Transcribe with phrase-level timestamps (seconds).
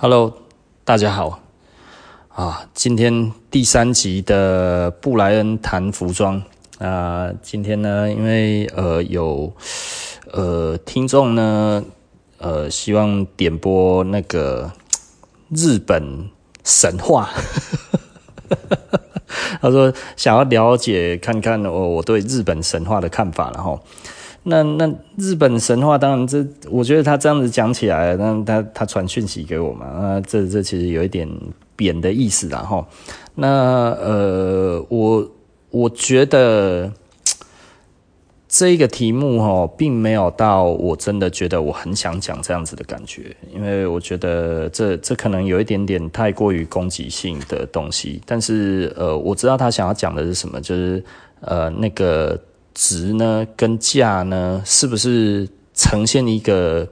[0.00, 0.32] Hello，
[0.84, 1.40] 大家好
[2.28, 2.68] 啊！
[2.72, 6.40] 今天第三集的布莱恩谈服装
[6.78, 9.52] 啊，今天呢，因为呃有
[10.30, 11.82] 呃听众呢
[12.38, 14.70] 呃希望点播那个
[15.48, 16.30] 日本
[16.62, 17.30] 神话，
[19.60, 23.80] 他说想要了解看看我我对日本神话的看法，然后。
[24.50, 31.28] 那那日本神话当然这，我觉得他这样子讲起来，那他他传讯息给我嘛，啊，这这其实有一点
[31.76, 32.82] 贬的意思啦齁。
[33.34, 35.30] 那呃，我
[35.70, 36.90] 我觉得
[38.48, 48.22] 这一个题目齁，并没有到我真的觉得我很想讲这样子的感觉，因为我觉得这这可能有一点点太过于攻击性的东西。
[48.24, 51.04] 但是呃，我知道他想要讲的是什么，就是
[51.42, 52.40] 呃那个。
[52.80, 56.86] 值呢跟价呢，是不是呈现一个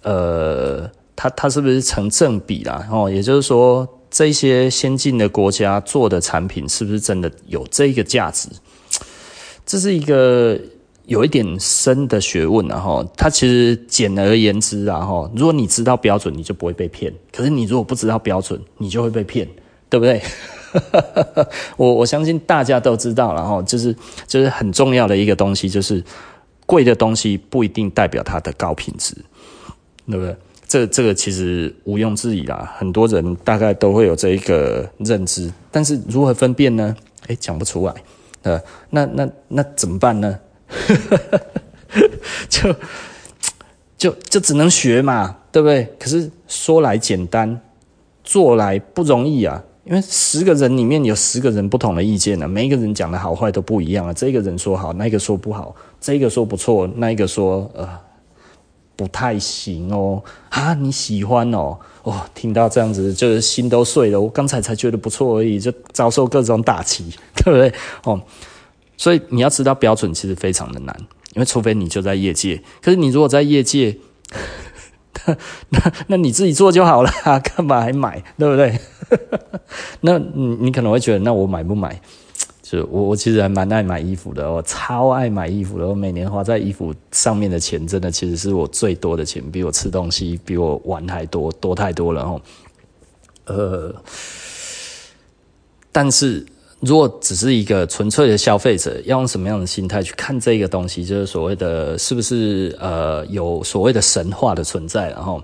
[0.00, 2.88] 呃，它它是不是成正比啦？
[2.90, 8.48] 哦，也就是说，这些先进的国家做的产品是不是真的有这个价值？
[9.66, 10.58] 这是一个
[11.04, 19.46] 有一点深的学问，然后它其实简而言之啊，哈，如果你知道标准，你就不会被骗；可是你如果不知道标准，你就会被骗，
[19.90, 20.22] 对不对？
[21.76, 23.94] 我我相信大家都知道，然后就是
[24.26, 26.02] 就是很重要的一个东西，就是
[26.66, 29.14] 贵的东西不一定代表它的高品质，
[30.06, 30.36] 对不对？
[30.68, 36.96] 这这个其实毋庸置疑啦，很多人大概都会有这一个认知，但是如何分辨呢？
[37.28, 37.94] 诶，讲不出来，
[38.42, 40.38] 呃，那那那怎么办呢？
[42.50, 42.74] 就
[43.96, 45.88] 就就只能学嘛，对不对？
[46.00, 47.60] 可是说来简单，
[48.24, 49.62] 做来不容易啊。
[49.86, 54.12] 因为十个人里面有十个人不同的意见呢，每一个人讲的好坏都不一样啊。
[54.12, 57.88] 这个人说好，那个说不好；这个说不错，那个说呃
[58.96, 60.20] 不太行哦。
[60.48, 61.78] 啊，你喜欢哦？
[62.02, 64.20] 哦，听到这样子就是心都碎了。
[64.20, 67.04] 我刚才才觉得不错而已，就遭受各种打击，
[67.36, 67.72] 对不对？
[68.02, 68.20] 哦，
[68.96, 70.96] 所以你要知道标准其实非常的难，
[71.34, 72.60] 因为除非你就在业界。
[72.82, 73.96] 可是你如果在业界，
[75.70, 78.24] 那那你自己做就好了，干嘛还买？
[78.36, 78.80] 对不对？
[80.00, 82.00] 那你你可能会觉得，那我买不买？
[82.62, 85.86] 就我我其实还蛮爱买衣服的，我超爱买衣服的。
[85.86, 92.42] 我每年花在衣服上面的钱，真的其实是我最多的钱，比我吃东西、比我玩还多，多太多了哦。
[93.44, 93.94] 呃，
[95.92, 96.44] 但是
[96.80, 101.04] 如果只是一个纯粹的消费者，要用什么样的心态去看这个东西？
[101.04, 105.10] 就是所谓的，是不是呃有所谓的神话的存在？
[105.10, 105.40] 然后。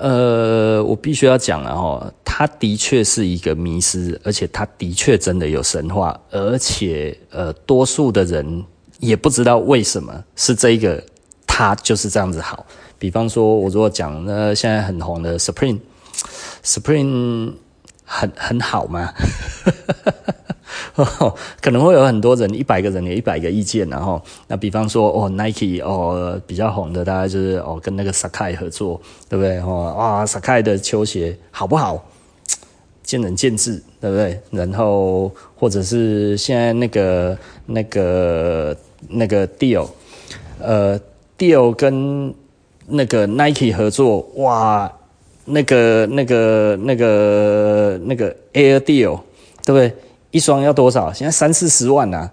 [0.00, 8.64] 呃，我必须要讲了哈，它的确是一个迷思，而且它的确真的有神话，而且呃，多数的人
[8.98, 11.04] 也不知道为什么是这个，
[11.46, 12.64] 它就是这样子好。
[12.98, 17.52] 比方说，我如果讲那现在很红的 Supreme，Supreme
[18.04, 19.12] 很很好吗？
[21.60, 29.58] 可能会有很多人，一百个人有一百个意见，然后那比方说哦，Nike 哦比较红的，大概就是哦跟那个 Sacai 合作，对不对？
[29.60, 32.04] 哦哇，Sacai 的球鞋好不好？
[33.02, 34.40] 见仁见智，对不对？
[34.50, 37.36] 然后或者是现在那个
[37.66, 38.76] 那个
[39.08, 39.88] 那个 Dior，
[40.60, 41.00] 呃
[41.36, 42.32] ，Dior 跟
[42.86, 44.92] 那个 Nike 合作，哇，
[45.46, 49.20] 那个那个那个那个 Air Dior，
[49.64, 49.92] 对不对？
[50.30, 51.12] 一双要多少？
[51.12, 52.30] 现在三四十万呐，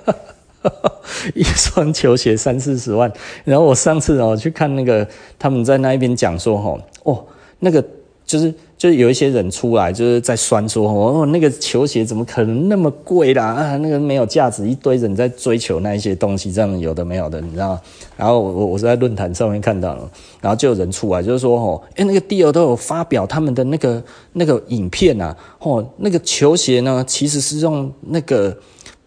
[1.34, 3.10] 一双球鞋三四十万。
[3.44, 5.06] 然后我上次哦去看那个
[5.38, 7.24] 他们在那一边讲说吼哦
[7.58, 7.84] 那个
[8.24, 17.80] 就是就有一些人出来就是在酸说哦那个球鞋怎么可能那么贵啦啊那个没有价值，一堆人在追求那一些东西，这样有的没有的，你知道吗？
[18.16, 24.02] 然后我我是在论坛上面看到了，然后就有人出来就是说吼诶那个 Dior 都有发表他们的那个
[24.32, 28.56] 那个影片啊，哦那个球鞋呢其实是用那个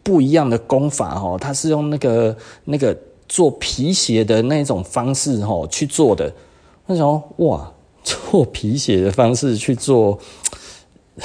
[0.04, 2.96] 不一样的工法哦，它是用那个那个
[3.28, 6.32] 做皮鞋的那种方式哦去做的，
[6.86, 7.73] 我想说哇。
[8.04, 10.20] 做皮鞋的方式去做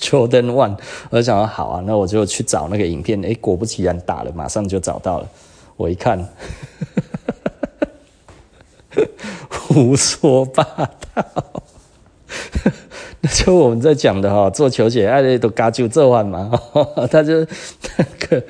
[0.00, 0.76] Jordan One，
[1.10, 3.20] 我就想说好啊，那我就去找那个影片。
[3.22, 5.28] 诶，果不其然打了，马上就找到了。
[5.76, 6.28] 我一看，
[9.50, 11.24] 胡说八道。
[13.20, 16.50] 那就我们在讲的哈，做球鞋爱都嘎就这玩嘛，
[17.10, 18.44] 他就那个，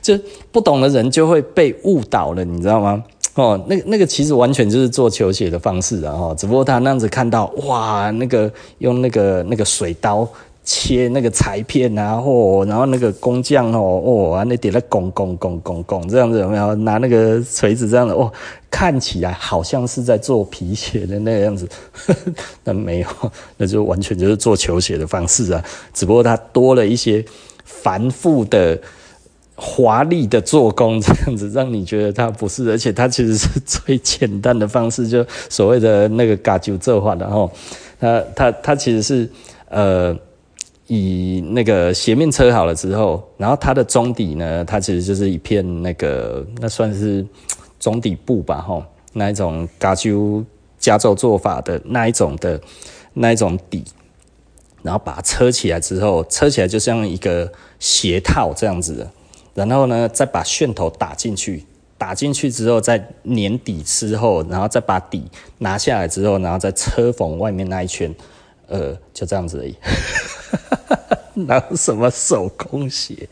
[0.00, 0.18] 就
[0.52, 3.04] 不懂的人就会被误导了，你知道吗？
[3.40, 10.28] 哦，那那个其实完全就是做球鞋的方式啊，哈，只不过他那样子看到，哇，那个用那个那个水刀
[10.64, 16.74] 切那个裁片啊，哦、然后那个工匠哦哦，啊那点在拱拱拱拱拱这样子有没有？
[16.74, 18.28] 拿那个锤子这样的哦，
[18.68, 22.32] 看起来好像是在做皮鞋的那个样子，呵 呵
[22.64, 23.06] 但没有，
[23.56, 25.64] 那就完全就是做球鞋的方式啊，
[25.94, 27.24] 只不过他多了一些
[27.64, 28.76] 繁复的。
[29.60, 37.50] 华丽的做工，这样子让你觉得它不是，而且它其实是最简单的方式，就所谓的那个嘎啾做法，然后
[37.98, 39.28] 它它它其实是
[39.68, 40.16] 呃
[40.86, 47.26] 以那个鞋面车好了之后，然后它的中底呢，它其实就是一片那个那算是
[47.80, 50.44] 中底布吧，吼，那一种嘎啾
[50.78, 52.60] 加州做法的那一种的
[53.12, 53.82] 那一种底，
[54.82, 57.50] 然后把它车起来之后，车起来就像一个
[57.80, 59.10] 鞋套这样子的。
[59.66, 61.64] 然后呢，再把楦头打进去，
[61.96, 65.24] 打进去之后再粘底之后，然后再把底
[65.58, 68.14] 拿下来之后，然后再车缝外面那一圈，
[68.68, 69.74] 呃，就这样子而已。
[71.46, 73.28] 哪有什么手工鞋？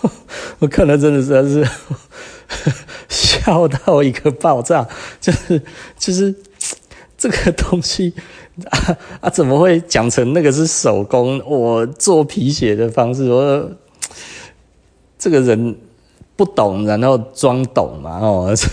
[0.60, 1.66] 我看了真的是
[3.08, 4.86] 笑到一个爆炸，
[5.20, 5.62] 就是
[5.98, 6.34] 就是
[7.16, 8.12] 这个东西
[8.70, 11.42] 啊啊，怎么会讲成那个是手工？
[11.46, 13.70] 我做皮鞋的方式，我。
[15.20, 15.76] 这个人
[16.34, 18.68] 不懂，然后装懂嘛，哦， 所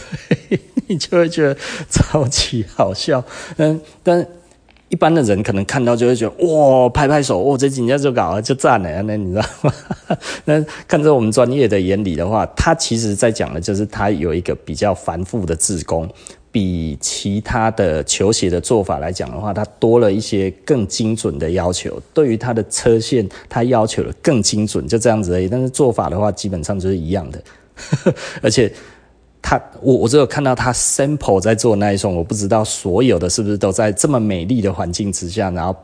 [0.50, 1.56] 以你就会觉得
[1.90, 3.22] 超级好笑。
[3.58, 4.26] 嗯，但
[4.88, 9.74] 一般的人可能看到就会觉得哇，拍拍手，哇，这几年就搞了，就赞了，那你知道吗？
[10.46, 16.10] 那看在我们专业的眼里的话，他其实在讲的就是他有一个比较繁复的制工。
[16.58, 22.02] 比其他的球鞋的做法来讲的话，它多了一些更精准的要求。
[22.16, 25.48] 对于它的车线，它要求的更精准，就这样子而已。
[25.48, 27.40] 但是做法的话，基本上就是一样的。
[28.42, 28.74] 而且，
[29.40, 35.76] 他我我只有看到他 sample 在做那一双，我不知道所有的是不是都在这么美丽的环境之下，然后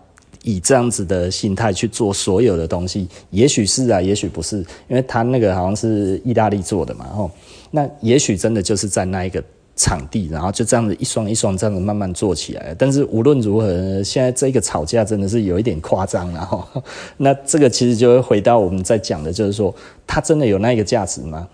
[0.41, 3.07] 以这样子的心态去做所有的东西。
[3.29, 7.05] 也许是啊，也许不是，因为他那个好像是意大利做的嘛。
[7.05, 7.29] 吼，
[7.69, 9.43] 那也许真的就是在那一个。
[9.75, 12.75] 场地，然后就这样子一双一双这样子慢慢做起来。
[12.77, 16.67] 但是无论如何，现在这个吵架真的是有一点夸张了哈。
[17.17, 19.73] 那这个其实就会回到我们在讲的，就是说，
[20.05, 21.47] 它真的有那一个价值吗？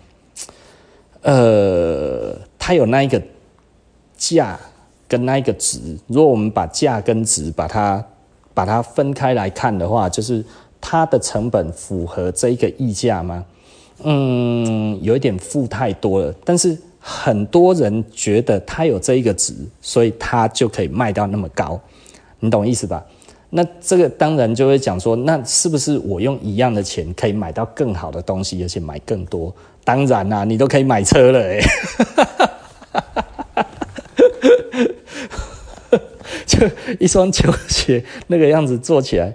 [1.22, 3.20] 呃，它有那一个
[4.18, 4.60] 价
[5.08, 5.78] 跟那一个值。
[6.06, 8.04] 如果我们把价跟值把它
[8.52, 10.44] 把它分开来看的话，就是
[10.78, 13.44] 它的成本符合这一个溢价吗？
[14.02, 16.76] 嗯，有一点负太多了，但是。
[17.00, 21.80] 很多人觉得他有这一个值，所以他就可以卖到那么高，
[22.38, 23.04] 你懂意思吧？
[23.48, 29.52] 那这个当然就会讲说，那是不是我用一样的钱可以买到更好的东西，而且买更多？
[29.82, 31.60] 当然啦、你都可以买车了哎，
[36.46, 36.68] 就
[37.00, 39.34] 一双球鞋那个样子做起来。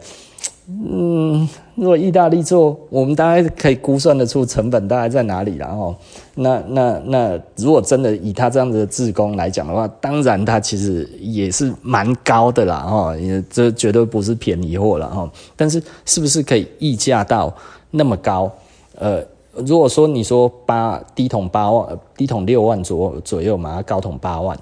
[0.67, 5.93] 嗯，如果意大利做，我们大概可以估算得出成本大概在哪里，然后
[6.35, 15.29] 那那那，如果真的以他这样子的制工来讲的话，当然他其实也是蛮高的啦，哈，也这绝对不是便宜货了，哈。
[15.55, 17.53] 但是是不是可以溢价到
[17.91, 18.49] 那么高？
[18.97, 19.21] 呃，
[19.65, 24.57] 如果说你说八低筒八万，低筒六万左左右嘛，高筒八万。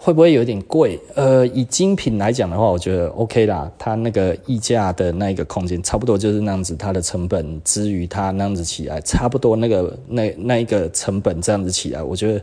[0.00, 0.98] 会不会有点贵？
[1.16, 3.68] 呃，以精品来讲的话，我觉得 OK 啦。
[3.76, 6.76] 它那个溢价的那一个空间，差不多就是那样子。
[6.76, 12.42] 它的成本之于它那样子起来，差不多那个那那一个成本这样子起来，我觉得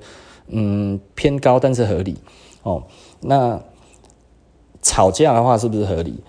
[0.49, 2.17] 嗯偏高，但是合理
[2.63, 2.83] 哦。
[3.21, 3.57] 那
[4.81, 6.19] 吵架的话是不是合理？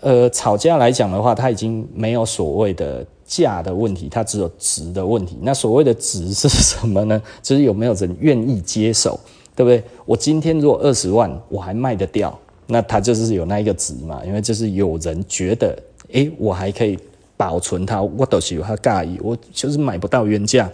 [0.00, 5.38] 呃，吵架来讲的话，它已经没有所谓的价的问题，它只有值的问题。
[5.42, 7.22] 那所谓的值是什么呢？
[7.40, 9.18] 就是有没有人愿意接受。
[9.54, 9.82] 对不对？
[10.04, 14.22] 我今天如果二十万我还卖得掉，那它就是有那一个值嘛。
[14.24, 15.76] 因为就是有人觉得，
[16.12, 16.98] 哎，我还可以
[17.36, 20.70] 保存它，我都是有它价值，我就是买不到原价。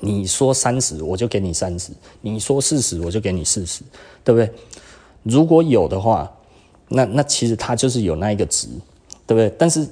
[0.00, 1.92] 你说三十，我就给你三十；
[2.22, 3.82] 你说四十，我就给你四十，
[4.24, 4.50] 对不对？
[5.22, 6.32] 如果有的话，
[6.88, 8.66] 那那其实它就是有那一个值，
[9.26, 9.54] 对不对？
[9.58, 9.86] 但是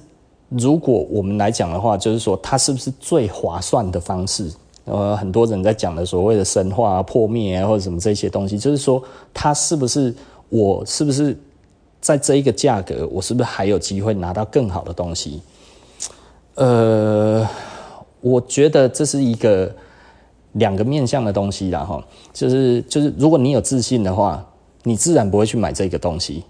[0.48, 4.50] 如果我们来讲的话，就是说它是不是最划算的方式？
[4.90, 9.02] 呃，很多人在讲的所谓的神话啊、破灭啊，或者什么这些东西，就是说，
[9.34, 10.14] 它是不是
[10.48, 11.36] 我是不是
[12.00, 15.42] 在这一个价格，我是不是还有机会拿到更好的东西？
[16.54, 17.46] 呃，
[18.22, 19.70] 我觉得这是一个
[20.52, 22.02] 两个面向的东西啦，哈，
[22.32, 24.42] 就是就是，如果你有自信的话，
[24.84, 26.42] 你自然不会去买这个东西；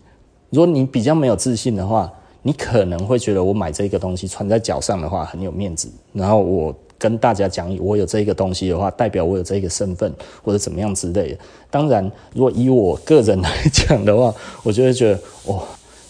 [0.50, 6.74] 如果你比较没有自信的话，你可能会觉得我买这个东西穿在脚上的话很有面子，然后我。
[6.98, 10.12] 跟大家讲，我有这个东西的话，代表我有这个身份
[10.42, 11.38] 或者怎么样之类的。
[11.70, 15.62] 当然，如果以我个人来讲的话， 我就会觉得，哦，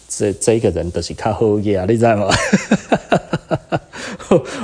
[0.09, 2.29] 这这一个人都是较好嘅啊，你知道吗？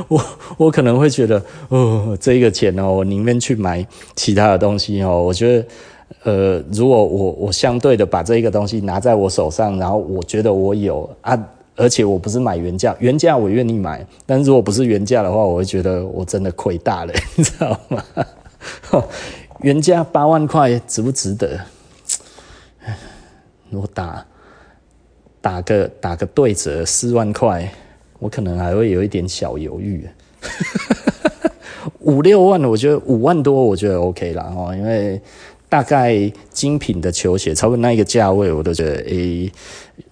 [0.08, 0.22] 我
[0.58, 5.22] 我可能会觉得，哦，这个钱哦，我宁愿去买其他的东西哦。
[5.22, 5.66] 我觉得，
[6.24, 11.38] 呃，如果我我相对的把这个东西拿在我手上，然后我觉得我有啊，
[11.76, 18.04] 而且我不是买原价，原价我愿意买，但是如果不是原价的话，我会觉得我真的亏大了， 你知道吗？
[19.60, 21.58] 原价八万块值不值得？
[23.72, 24.24] 我打
[25.40, 27.68] 打个打个对折四万块，
[28.18, 30.08] 我可能还会有一点小犹豫。
[32.00, 35.20] 五六万，我觉得五万多，我觉得 OK 啦哈，因为
[35.74, 39.50] 大概精品的球鞋，差不多那一个价位，我都觉得诶、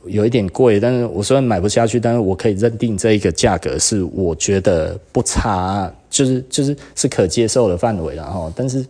[0.07, 0.81] 有一点贵。
[0.81, 8.53] 但是我虽然买不下去，但是我可以认定这一个价格是我觉得不差，就是就是是可接受的范围了哈。
[8.57, 8.85] 但是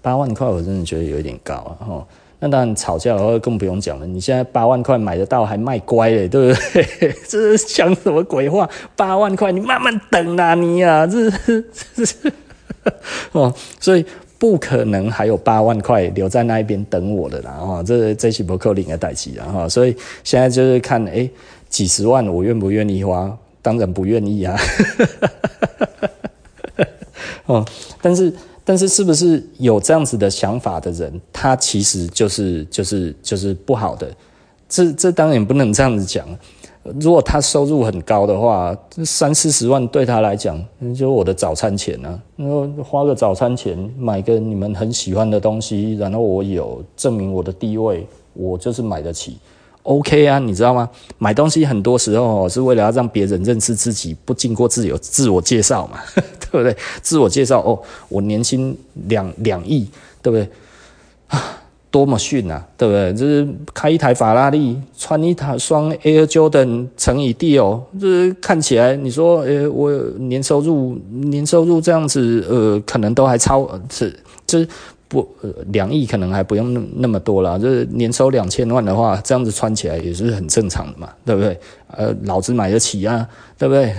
[0.00, 2.06] 八万块，我真的觉得有一点高啊哈。
[2.38, 4.06] 那当然吵架的话更不用讲了。
[4.06, 7.12] 你现在八万块买得到还卖乖嘞，对不对？
[7.26, 8.70] 这是讲什么鬼话？
[8.94, 11.64] 八万块你慢慢等啊你啊，这是
[11.96, 12.32] 这是
[13.32, 14.06] 哦，所以
[14.38, 17.82] 不可能还有八万块留在那一边等我的啦啊！
[17.82, 19.68] 这这是不可能的代志啊哈！
[19.68, 21.30] 所以现在就是看哎、欸，
[21.68, 23.36] 几十万我愿不愿意花？
[23.62, 24.56] 当然不愿意啊！
[27.46, 27.64] 哦，
[28.00, 28.32] 但是。
[28.68, 34.10] 但是，是不是有这样子的想法的人，他其实就是就是就是不好的。
[34.68, 36.26] 这这当然不能这样子讲。
[37.00, 40.62] 如果他收入很高的话，三四十万对他来讲，
[40.94, 42.18] 就我的早餐钱啊。
[42.36, 49.38] 然后花个早餐钱买个你们很喜欢的东西，然后我有证明我的地位，我就是买得起。
[49.82, 50.88] OK 啊，你知道吗？
[51.18, 55.98] 买东西很多时候是为了要让别人认识自己，不经过自由自我介绍嘛，
[56.50, 56.76] 对不对？
[57.02, 57.78] 自我介绍哦，
[58.08, 58.76] 我年薪
[59.06, 59.88] 两两亿，
[60.20, 60.48] 对不对？
[61.28, 61.62] 啊，
[61.96, 63.14] 多么逊啊，对不对？
[63.14, 74.14] 就是开一台法拉利，穿一台双 Air Jordan 乘以 D 哦，就是看起来你说，呃，我年收入年收入这样子，呃，可能都还超是
[74.46, 74.68] 就是。
[75.08, 81.56] 不，呃，两亿可能还不用那那么多了，就是年收两千万的话，这样子穿起来也是很正常的嘛，对不对？
[81.96, 83.24] 呃，老子买得起啊，
[83.56, 83.94] 对不对？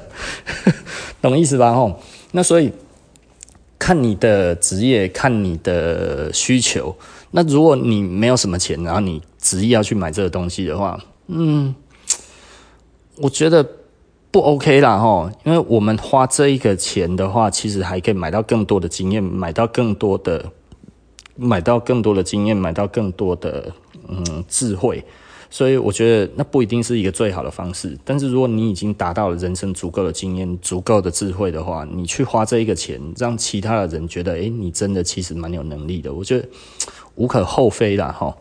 [1.20, 1.74] 懂意思吧？
[1.74, 2.00] 吼，
[2.32, 2.72] 那所以
[3.84, 6.96] 看你的职业，看你的需求。
[7.32, 11.74] 那如果你没有什么钱，然后你执意要去买这个东西的话，嗯，
[13.18, 13.66] 我觉得。
[14.30, 20.44] 不 OK 啦哈，因为我们花这一个钱的话，其实还可以买到更多的经验，买到更多的，
[21.36, 23.72] 买到更多的经验，买到更多的
[24.08, 25.04] 嗯智慧，
[25.50, 27.96] 所以我觉得那不一定是一个最好的方式。
[28.04, 36.48] 但是如果你已经达到了人生足够的经验、足够的智慧的话，你去花这一个钱，让其他的人觉得，诶，你真的其实蛮有能力的，我觉得
[37.16, 38.36] 无可厚非啦哈。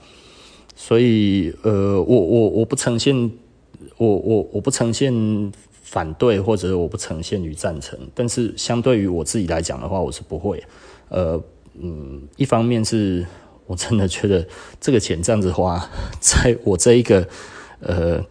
[0.76, 3.32] 所以呃，我我我不呈现，
[3.98, 5.52] 我我我不呈现。
[5.86, 10.64] 反对或者我不呈现于赞成，但是相对于我自己来讲的话，我是不会。
[11.10, 11.40] 呃，
[11.80, 13.24] 嗯，一方面是
[13.66, 14.48] 我真的觉得
[14.80, 15.90] 这个钱这样子花，
[16.20, 17.28] 在我这一个
[17.80, 18.24] 呃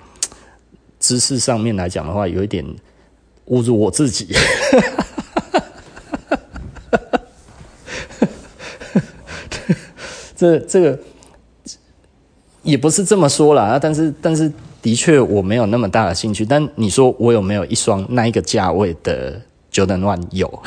[0.99, 2.65] 知识上面来讲的话，有一点
[3.49, 4.35] 侮辱我自己。
[10.37, 10.99] 这这个
[12.63, 14.53] 也不是这么说啦，但是但是。
[14.83, 16.45] 的确，我没有那么大的兴趣。
[16.45, 19.41] 但你说我有没有一双那一个价位的
[19.73, 20.21] Jordan One？
[20.33, 20.63] 有。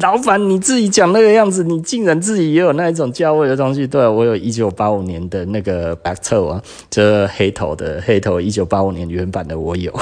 [0.00, 3.86] 老板，你自己讲那个样子，你竟然自己也有那一种价位的东西？
[3.86, 9.92] 对，我有一九八五年的那个 Back Toe 啊，这黑头的黑头，一九八五年原版的我有。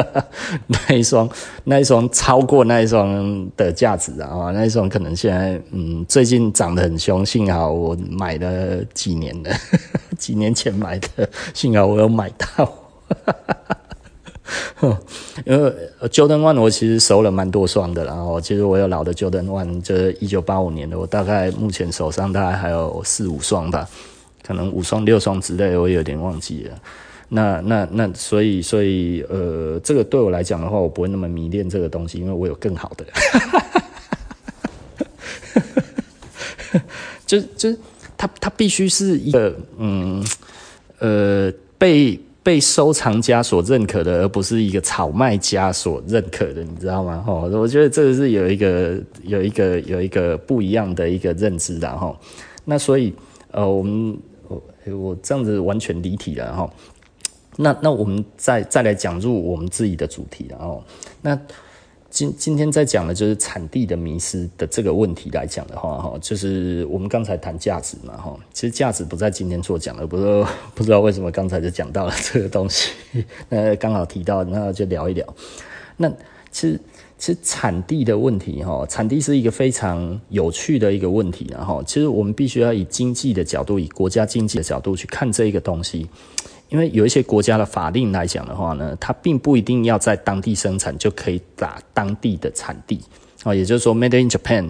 [0.68, 1.28] 那一双，
[1.64, 4.50] 那一双超过那一双的价值啊！
[4.52, 9.50] 那一双可能现在嗯，最近涨得很凶，幸好我买了几年了，
[10.18, 12.66] 几年前买的，幸好我有买到。
[13.08, 13.76] 哈哈哈
[15.46, 15.72] 因为
[16.08, 23.88] Jordan One 我其实收了蛮多双的，然后其实我有老的 Jordan One，就是一九八五年的，我大概目前手上大概还有四五双吧，
[24.42, 26.78] 可能五双六双之类，我有点忘记了。
[27.28, 33.06] 那那那所以所以呃，这个对我来讲的话，我不会那么迷恋这个东西，因为我有更好的。
[37.26, 37.78] 就就是
[38.16, 40.24] 它它必须是一个嗯
[40.98, 42.18] 呃被。
[42.42, 47.22] 被收藏家所认可的，而不是一个炒卖家所认可的，你知道吗？
[47.26, 52.18] 哦，我觉得这个是有一个、有一个、有一个不一样的一个认知的哈。
[52.64, 53.12] 那所以，
[53.50, 54.18] 呃，我们
[54.48, 54.62] 我
[54.96, 56.70] 我这样子完全离题了哈。
[57.56, 60.82] 那那我们再再来讲入我们自己的主题然后，
[61.20, 61.38] 那
[62.10, 72.90] 今今天在讲的就是产地的迷失的这个问题来讲的话，哈，就是我们刚才谈价值嘛，哈，其实价值不在今天做讲的，不知道 不知道为什么刚才就讲到了这个东西，
[73.48, 75.24] 那刚好提到，那就聊一聊。
[75.96, 76.10] 那
[76.50, 76.80] 其实
[77.16, 86.08] 其实产地的问题，哈，产地是一个非常有趣的一个问题，然后其实我们必须要以经济的角度，以国家经济的角度去看这一个东西。
[86.70, 93.00] 因为有一些国家的法令来讲的话呢，它并不一定要在当地生产就可以打当地的产地
[93.42, 94.68] 啊，也就是说，Made in Japan。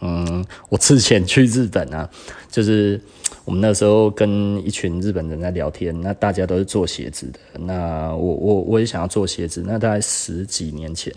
[0.00, 2.08] 嗯， 我之前去日本啊，
[2.50, 3.00] 就是
[3.46, 11.10] 我们那时候跟一群日本人在聊天，那大家都是做鞋子的，那我我我也想要做鞋子，那大概十几年前，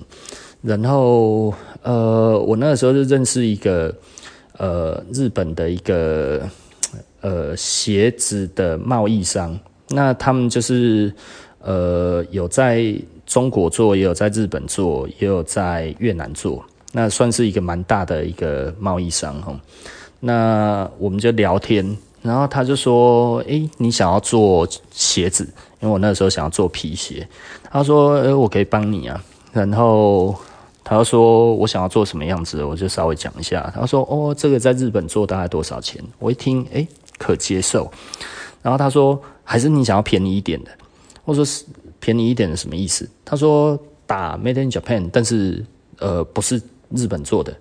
[0.62, 3.94] 然后呃，我那个时候就认识一个
[4.58, 6.48] 呃日本的一个
[7.20, 9.60] 呃鞋子的贸易商。
[9.90, 11.14] 那他们就是，
[11.62, 12.94] 呃，有在
[13.26, 19.60] 中国做，也有在日本做，也有在越南做，那算是一个蛮大的一个贸易商哈。
[20.20, 25.44] 那我们就聊天，然后他就说：“诶，你想要做鞋子？
[25.80, 27.28] 因为我那时候想要做皮鞋。”
[27.72, 30.36] 他说：“诶，我可以帮你啊。”然后
[30.84, 33.72] 他说：“我想要做什么样子？”我就稍微讲一下。
[33.74, 37.90] 他说：“哦，这个在日本做大概多少钱？”我一听，诶，可接受。
[38.62, 39.22] 然后他说。
[39.52, 40.70] 还是你想要便宜一点的？
[41.26, 41.66] 我说是
[42.00, 43.10] 便宜一点的什么意思？
[43.26, 43.76] 他说
[44.06, 45.66] 打 Made in Japan，但是
[45.98, 46.62] 呃不是
[46.92, 47.52] 日本做的。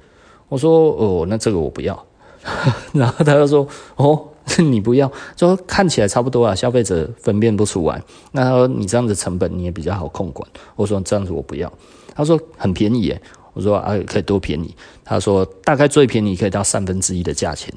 [0.50, 2.06] 我说哦，那这个我不要。
[2.92, 4.22] 然后他就说哦，
[4.58, 8.02] 你不要，就说看起来差不多啊，消费者分辨不出来。
[8.32, 10.46] 那他说你这样子成本你也比较好控管。
[10.76, 11.72] 我说这样子我不要。
[12.14, 13.22] 他说很便宜耶。
[13.54, 14.76] 我说啊可以多便宜？
[15.06, 17.72] 他说大概最便宜可以到三分之一的价钱。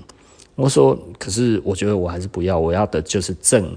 [0.61, 3.75] 我说可是我觉得我还是不要，我要的就是正。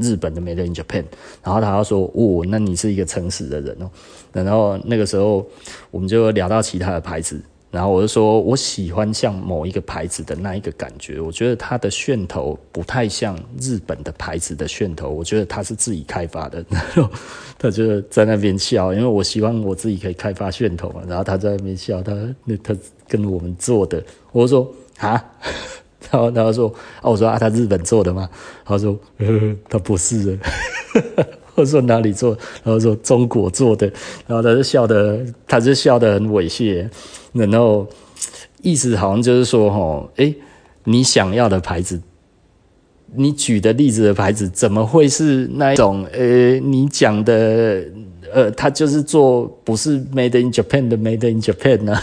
[0.00, 1.04] 日本的 Made in Japan，
[1.42, 3.88] 然后他要说：“哦，那你是一个诚实的人哦。”
[4.32, 5.46] 然后那个时候
[5.92, 16.62] 我们就聊到其他的牌子，然后我就说：“我喜欢像某一个牌子的那一个感觉，我觉得它的楦头不太像日本的牌子的楦头，我觉得它是自己开发的。
[16.68, 17.08] ”然后
[17.56, 21.00] 他就在那边笑，因为我希望我自己可以开发楦头嘛。
[21.06, 22.12] 然后他在那边笑，他
[22.44, 22.76] 那他
[23.08, 24.68] 跟我们做的，我说
[24.98, 25.24] ：“啊。”
[26.10, 26.68] 然后，然后说
[27.02, 28.28] ：“啊，我说啊，他日本做的吗？”
[28.64, 30.38] 他说：“呵呵，他不是。
[31.56, 33.86] ”我说：“哪里做？”然后说：“中国做的。”
[34.26, 36.88] 然后他就笑得，他就笑得很猥亵。
[37.32, 37.86] 然后
[38.62, 40.34] 意思好像就是说：“齁，诶，
[40.84, 42.00] 你想要的牌子，
[43.14, 46.04] 你举的例子的牌子，怎么会是那一种？
[46.12, 47.82] 诶，你讲的，
[48.32, 51.96] 呃，他就是做不是 Made in Japan 的 Made in Japan 呢？”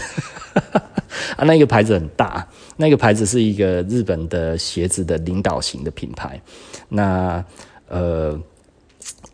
[1.36, 6.40] 啊，那个牌子很大，那个牌子是一个日本的鞋子的领导型的品牌。
[6.88, 7.44] 那
[7.88, 8.38] 呃，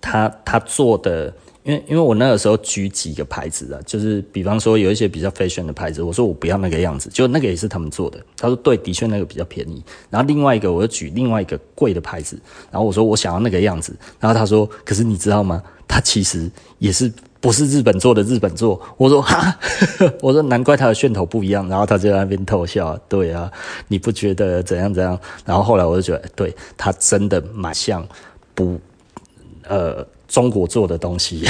[0.01, 8.19] 他他做的，因为因为我那个时候举几个牌子啊，就是比方说有一些比较 fashion 的牌子，我说我不要那个样子，就那个也是他们做的。
[8.37, 9.83] 他说对，的确那个比较便宜。
[10.11, 12.39] 然后另外一个，我就举另外一个贵的牌子，
[12.71, 13.97] 然后我说我想要那个样子。
[14.19, 15.63] 然后他说，可是你知道吗？
[15.89, 17.11] 他其实也是。
[17.41, 19.59] 不是日本做的日本做，我说哈，
[20.21, 23.51] 我说难怪他的噱头不一样，然后他就在那边偷笑，对啊，
[23.89, 25.19] 你不觉得怎样怎样？
[25.45, 28.07] 然后后来我就觉得，对，他真的蛮像
[28.55, 28.79] 不，
[29.67, 30.07] 呃。
[30.31, 31.45] 中国做的东西，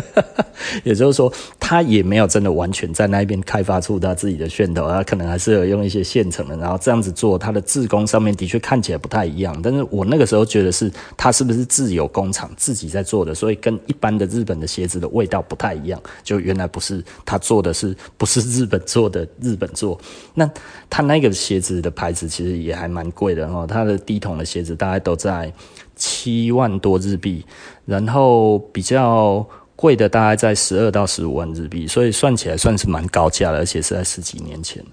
[0.84, 9.58] 也就是说，他也没有真的完全在那边开发出他自己的楦头，他可能还是有用一些现成的，然后这样子做，他的制工上面的确看起来不太一样。
[9.62, 15.98] 但是我那个时候觉得是，他是不是自有工厂自己在做的，所以跟一般的日本的鞋子的味道不太一样。
[16.22, 19.98] 就原来不是他做的是，不是日本做的日本做。
[20.34, 20.46] 那
[20.90, 25.50] 他那个鞋子的牌子其实也还蛮贵的哦，他的低筒的鞋子大概都在。
[25.96, 27.44] 七万多日币，
[27.84, 34.84] 然后比较贵的大概在十二到十五万日币，所以算起来算是蛮高价的，而且是在十几年前。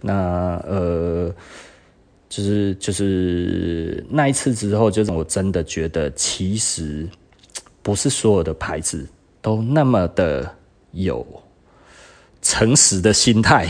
[0.00, 1.34] 那呃，
[2.28, 7.08] 就是就是那一次之后，就是我真的觉得，其实
[7.82, 9.06] 不是所有的牌子
[9.40, 10.50] 都那么的
[10.92, 11.26] 有
[12.42, 13.68] 诚实的心态，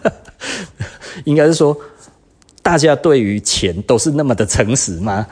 [1.24, 1.76] 应该是说。
[2.64, 5.26] 大家对于钱都是那么的诚实吗？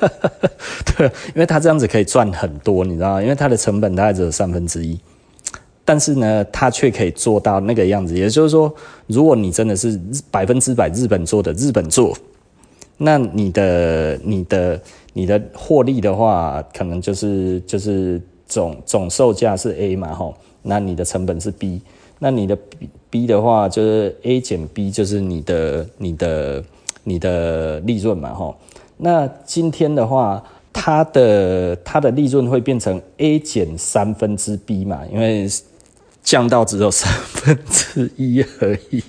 [0.94, 3.22] 对，因为他这样子可以赚很多，你知道吗？
[3.22, 5.00] 因为他的成本大概只有三分之一，
[5.82, 8.14] 但是呢，他却可以做到那个样子。
[8.14, 8.70] 也就是说，
[9.06, 9.98] 如果你真的是
[10.30, 12.14] 百分之百日本做的日本做，
[12.98, 14.78] 那你的、你的、
[15.14, 21.80] 你的获利的话，可能就是就是总总售价是 A 嘛，吼，那你的成本是 B。
[22.24, 22.56] 那你的
[23.10, 26.62] B 的话，就是 A 减 B，就是你的、你的、
[27.02, 28.56] 你的利润嘛，吼。
[28.98, 30.40] 那今天的话，
[30.72, 35.48] 它的它的利润会变成 A 减三分之 B 嘛，因为
[36.22, 39.02] 降到只有三分之一而已。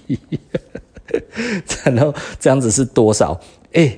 [1.85, 3.39] 然后这样子是多少？
[3.73, 3.95] 哎、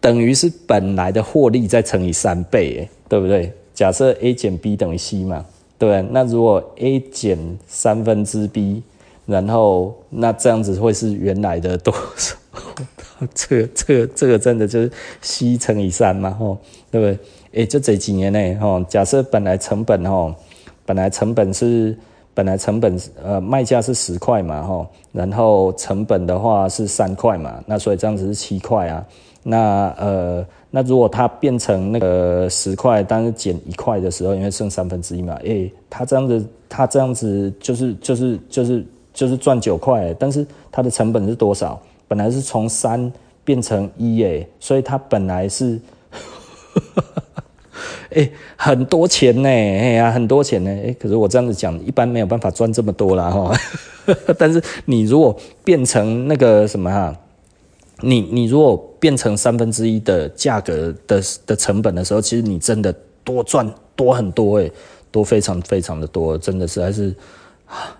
[0.00, 3.52] 等于是本来的获利再乘以三倍，哎，对不对？
[3.74, 5.44] 假设 A 减 B 等于 C 嘛，
[5.90, 6.02] 对？
[6.10, 8.82] 那如果 A 减三分之 B，
[9.26, 12.36] 然后那这样子会是原来的多少？
[13.34, 14.90] 这个这个这个真的就是
[15.20, 16.58] C 乘以三嘛，吼，
[16.90, 17.62] 对不对？
[17.62, 20.34] 哎，就这几年内，吼，假设本来成本，吼，
[20.84, 21.96] 本来成本是
[22.34, 29.04] 本来成本呃卖价是十块嘛，吼，然后成本的话是三块嘛，那所以这样子是七块啊。
[29.44, 41.78] 那呃，那如果它变成那个十块，但是减一块的时候，因为剩三分之一嘛，哎，它这样子，它这样子就是就是就是就是赚九块，但是它的成本是多少？
[42.08, 43.12] 本来是从三
[43.44, 45.78] 变成一，哎，所以它本来是，
[48.16, 53.54] 哎，很多钱呢，哎呀，很多钱呢，哎，可是我这样子讲，一般没有办法赚这么多啦哈。
[54.38, 57.14] 但是你如果变成那个什么哈？
[58.02, 62.92] 你你如果变成三分之一的价格的的成本的时候，其实你真的
[63.24, 64.70] 多赚多很多诶，
[65.10, 67.14] 多非常非常的多，真的是还是
[67.66, 67.96] 啊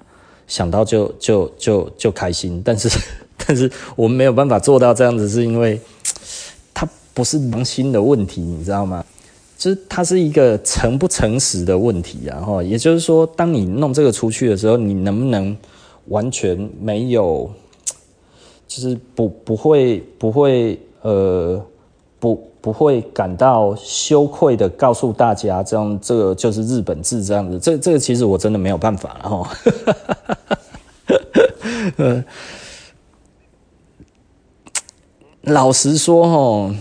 [0.47, 2.61] 想到就就就就开心。
[2.65, 2.89] 但是
[3.47, 5.81] 但是我们没有办法做到这样子，是因为
[6.75, 9.05] 它不是良心的问题，你知道吗？
[9.57, 15.57] 就是它是一个诚不诚实的问题，然后也就是说，当你弄这个出去的时候，你能不能
[16.09, 17.49] 完全没有？
[18.75, 21.63] 就是不不会不会呃
[22.19, 29.51] 不不会感到羞愧的告诉大家，这样这个就是日本制这样子，这这个其实我真的没有办法了哈。
[31.99, 32.25] 呃，
[35.43, 36.75] 老实说哈，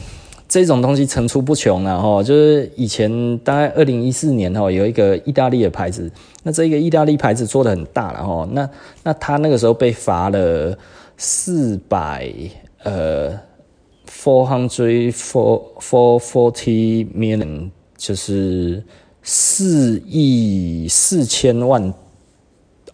[0.48, 2.24] 这种东西层出不穷啊哈。
[2.24, 6.10] 就是以前大概二零一四年哈，有一个意大利的牌子，
[6.44, 8.70] 那这个意大利牌子做得很大了哈，那
[9.04, 10.78] 那他那个时候被罚了。
[11.24, 12.34] 四百
[12.82, 13.32] 呃
[14.10, 18.84] ，four hundred four four forty million，就是
[19.22, 21.94] 四亿四千万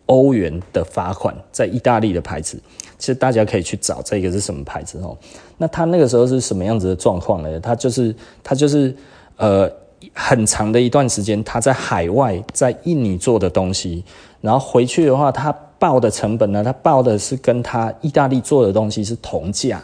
[0.08, 2.62] 欧元的罚款，在意大利的牌子，
[2.98, 5.18] 其实大家可以去找这个是什么牌子哦。
[5.58, 7.60] 那他那个时候是什么样子的状况呢？
[7.62, 8.14] 他就是
[8.44, 8.94] 他就是
[9.38, 9.72] 呃
[10.12, 14.04] 很长的一段时间，他在海外在印尼做的东西，
[14.42, 15.58] 然后回去的话他。
[15.80, 16.64] 报的成本呢？
[16.64, 19.82] 他报的是跟他意大利做的东西是同价，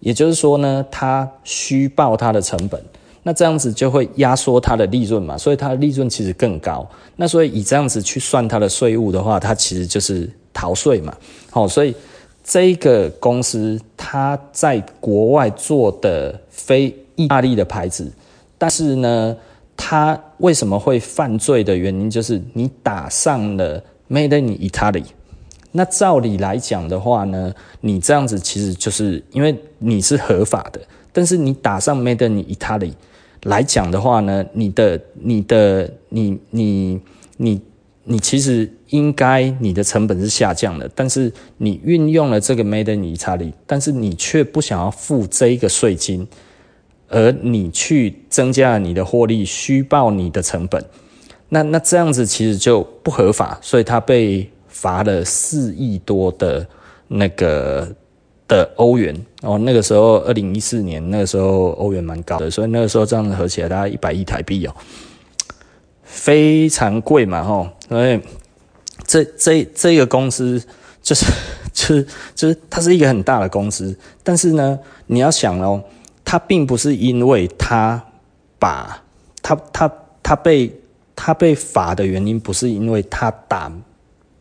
[0.00, 2.82] 也就是说呢，他虚报他的成本，
[3.22, 6.86] 那这样子就会压缩他的利润嘛，所以他的利润其实更高。
[7.16, 11.16] 那所以以这样子去算他的税务的话，他其实就是逃税嘛。
[11.50, 11.94] 好，所以
[12.42, 18.12] 这个公司他在国外做的非意大利的牌子，
[18.58, 19.36] 但是呢，
[19.76, 23.82] 他为什么会犯罪的原因就是你打上了。
[24.14, 25.06] Made in Italy，
[25.72, 30.80] 那照理来讲的话呢，你这样子其实就是因为你是合法的，
[31.12, 32.92] 但是你打上 Made in Italy
[33.42, 37.00] 来讲的话呢，你的、你的、你、你、
[37.38, 37.60] 你、
[38.04, 46.28] 你其实应该你的成本是下降的，但是你运用了这个 Made in Italy，但是你却不想要付这一个税金，
[47.08, 50.84] 而你去增加了你的获利，虚报你的成本。
[51.48, 56.66] 那那这样子其实就不合法，所以他被罚了四亿多的
[57.08, 57.86] 那个
[58.48, 59.58] 的欧元哦。
[59.58, 64.74] 那个时候二零一四年，那个时候欧元蛮高的，所以那个时候这样子合起来大概一百亿台币哦，
[66.02, 67.68] 非常贵嘛吼。
[67.88, 68.20] 所以
[69.06, 70.60] 这这这个公司
[71.02, 71.26] 就是
[71.72, 75.82] 就是就是它是一个很大的公司，但是呢，你要想哦，
[76.24, 78.02] 它并不是因为它
[78.58, 79.00] 把
[79.42, 80.72] 它它它被
[81.16, 83.70] 他被罚的原因不是因为他打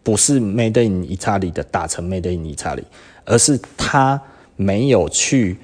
[0.02, 2.84] 不是 Made in Italy 的打成 Made in Italy，
[3.26, 4.22] 而是他
[4.56, 5.58] 没有去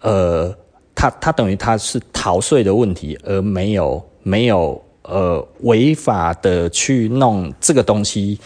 [0.00, 0.54] 呃，
[0.94, 8.38] 他他等于他是逃税的问题，而没有没有呃违法的去弄这个东西，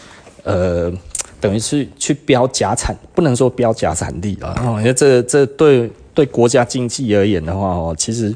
[0.43, 0.91] 呃，
[1.41, 8.33] 等于是去标假产，不能说标假产地啊，因为这这对对国家经济而言的话哦，其实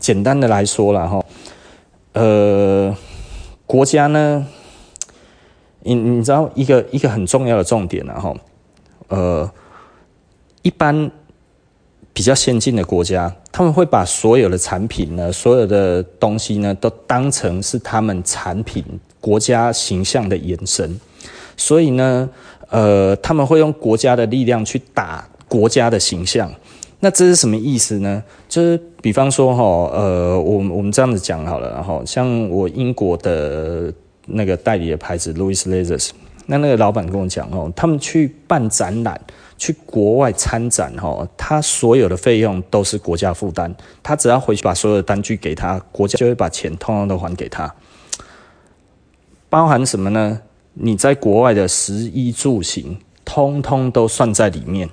[0.00, 1.24] 简单的来说了哈。
[2.14, 2.96] 呃，
[3.66, 4.46] 国家呢，
[5.80, 8.36] 你你知道一个一个很重要的重点，然后，
[9.08, 9.50] 呃，
[10.62, 11.10] 一般
[12.12, 18.84] 比较先进的国家，他们会把所有的产品呢，所有的东西呢，都当成是他们产品
[19.20, 21.00] 国家形象的延伸，
[21.56, 22.30] 所以呢，
[22.70, 26.48] 呃，他们会用国家的力量去打国家的形象。
[27.04, 28.24] 那这是什么意思呢？
[28.48, 29.62] 就是比方说哈，
[29.94, 33.92] 呃，我我们这样子讲好了，然后像我英国的
[34.24, 36.12] 那个代理的牌子 Louis Lasers，
[36.46, 39.20] 那那个老板跟我讲哦，他们去办展览，
[39.58, 47.70] 去国外参展哈，他所有的费用都是国家负担，他只要回去把所有的单据给他，国家就会把钱通通都还给他，
[49.50, 50.40] 包含什么呢？
[50.72, 54.88] 你在国外的食衣住行，通通都算在里面。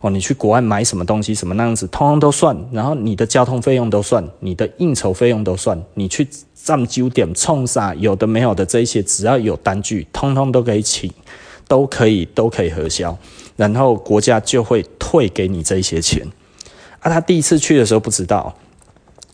[0.00, 2.56] 哦，你去国外买什么东西，什么那样子，通通都算。
[2.70, 5.82] 然后你的交通费用都算，你的应酬费用都算。
[5.94, 11.10] 你去占酒店冲啥，有的没有的这一些，只要有单据，通通都可以请，
[11.66, 13.16] 都可以都可以核销。
[13.56, 16.26] 然后国家就会退给你这一些钱。
[17.00, 18.54] 啊，他第一次去的时候不知道，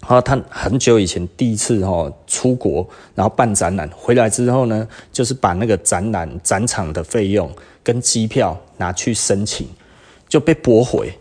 [0.03, 7.51] 然后他很久以前第一次哦出国，然后办展览回来之后呢，就是把那个展览展场的费用
[7.83, 9.67] 跟机票拿去申请。
[10.33, 11.13] 就被驳回，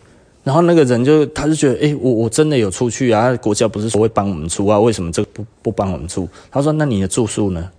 [0.42, 6.26] 然后那个人就他就觉得，哎、我我真的有出去啊，国家不是说会帮我们出啊，为什么这个不不帮我们出？
[6.50, 7.70] 他说，那你的住宿呢？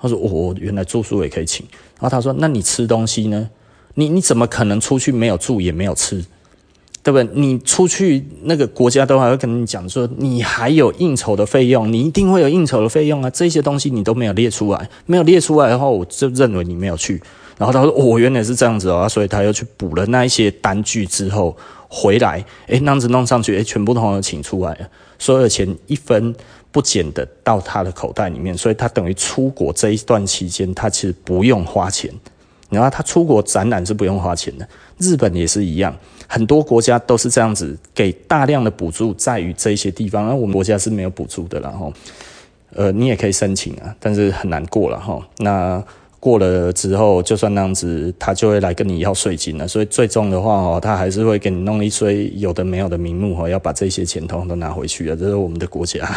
[0.00, 1.66] 他说，我我原来住宿也可以请。
[2.00, 3.50] 然后他说，那你吃东西呢？
[3.96, 6.24] 你你怎么可能出去没有住也没有吃，
[7.02, 7.28] 对不对？
[7.34, 17.20] 你出去那个国家都还会跟你讲说，你还有应酬的费用，你一定会有应酬的费用啊，这些东西你都没有列出来，没有列出来的话，我就认为你没有去。
[17.58, 21.56] 然后他说：“哦，原来是这样子哦，所以他又去补了那一些单据之后
[21.88, 24.78] 回来，诶，那样子弄上去，诶，全部都请出来，
[25.18, 26.34] 所有的钱一分
[26.70, 32.12] 不减的到他的口袋里面，所以他等于出国这一段期间，他其实不用花钱。
[32.68, 41.90] 然后他出国展览是不用花钱的，日本也是一样，很多国家都是这样子，给大量的补助在于这些地方，而我们国家是没有补助的，然后，
[42.74, 45.26] 呃，你也可以申请啊，但是很难过了哈。
[45.38, 45.82] 那。”
[46.26, 49.68] 过了之后，就算那样子，他就会来跟你要税金了。
[49.68, 55.14] 所以最终的话哦，他还是会给你弄一堆有的没有的名目哦，要把这些钱通通都拿回去啊。
[55.16, 56.04] 这是我们的国家。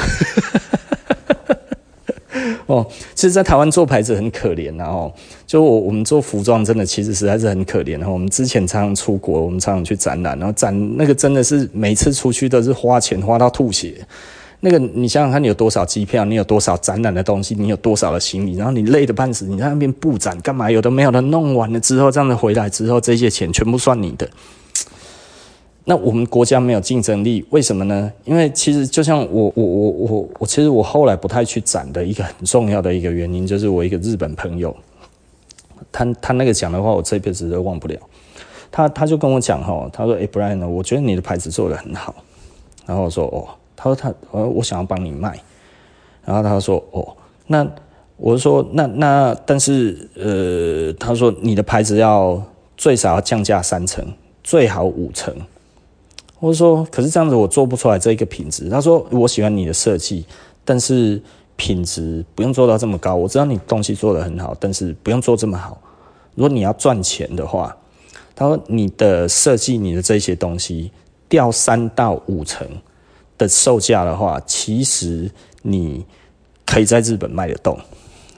[2.66, 5.14] 哦，其实，在台湾做牌子很可怜然后，
[5.46, 8.00] 就我我们做服装真的其实实在是很可怜。
[8.00, 13.94] 然后我们之前常常出国，我们常常去展览，然后展那个真的是每次出去都是花钱花到吐血。
[14.62, 20.70] 那个，你想想看，你有多少机票，你有多少展览的东西，你有多少的行李，然后你累得半死，你在那边布展干嘛？
[20.70, 24.30] 有的没有的，弄完了之后，这样子回来之后，这些钱全部算你的。
[25.86, 28.12] 那我们国家没有竞争力，为什么呢？
[28.26, 34.76] 因为其实就像我我我我我，其实我后来不太去展的一个很重要的一个原因，就是我一个日本朋友，
[35.90, 37.98] 他他那个讲的话，我这辈子都忘不了。
[38.70, 42.14] 他他就跟我讲哈，他说：“哎，Brian，我觉得你的牌子做得很好。”
[42.86, 43.48] 然后我说：“哦。”
[43.82, 45.40] 他说他呃，我想要帮你卖，
[46.26, 47.16] 然后他说哦，
[47.48, 47.66] 那
[48.18, 52.44] 我说那那但是呃，他说你的牌子要
[52.76, 54.06] 最少要降价三成，
[54.44, 55.34] 最好五成。
[56.42, 58.68] 我说可是这样子我做不出来这一个品质。
[58.68, 60.26] 他说我喜欢你的设计，
[60.66, 61.22] 但是
[61.56, 63.16] 品质不用做到这么高。
[63.16, 65.82] 我知道你东西做得很好，但是不用做这么好。
[66.36, 67.74] 如果你要赚钱的话，
[68.36, 70.92] 他说你的设计你的这些东西
[71.30, 72.68] 掉三到五成。
[73.40, 75.32] 的售价的话，其实
[75.64, 76.06] 你
[76.68, 77.80] 可以在日本卖得动。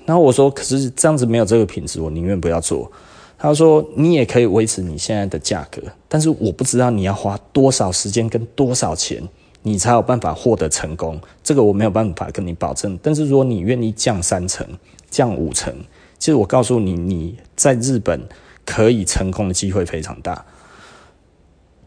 [0.06, 2.90] 然后我说，可是这样子没有这个品质，我宁愿不要做。
[3.38, 9.22] 他说，你也可以维持你现在的价格，但是我不知道你要花多少时间跟多少钱，
[9.64, 11.20] 你才有办法获得成功。
[11.44, 12.98] 这个我没有办法跟你保证。
[13.02, 14.66] 但是如果你愿意降三成、
[15.10, 15.74] 降五成，
[16.20, 18.22] 其实我告诉你，你在日本
[18.64, 20.46] 可以成功的机会非常大。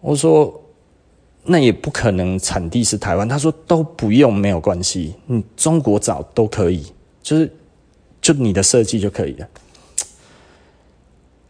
[0.01, 0.61] 我说。
[1.47, 3.29] 那也不可能，产地是台湾。
[3.29, 6.87] 他说都不用，没有关系，你中国找都可以，
[7.23, 7.53] 就是
[8.23, 9.49] 就你的设计就可以了。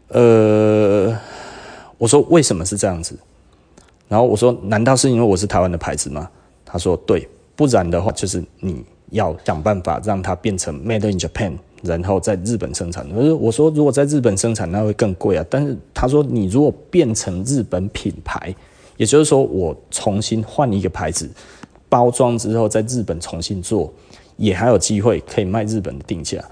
[0.09, 1.17] 呃，
[1.97, 3.17] 我说为什么是这样子？
[4.09, 6.29] 然后我说难道是因为我是台湾的牌子吗？
[6.65, 13.09] 他说对，不然的话就是你要想办法让它变成 Made in Japan，然后在日本生产。
[13.13, 15.45] 我说我说如果在日本生产那会更贵啊。
[15.49, 18.53] 但是他说你如果变成日本品牌。
[18.97, 21.29] 也就是说，我重新换一个牌子，
[21.89, 23.91] 包装之后在日本重新做，
[24.37, 26.43] 也还有机会可以卖日本的定价。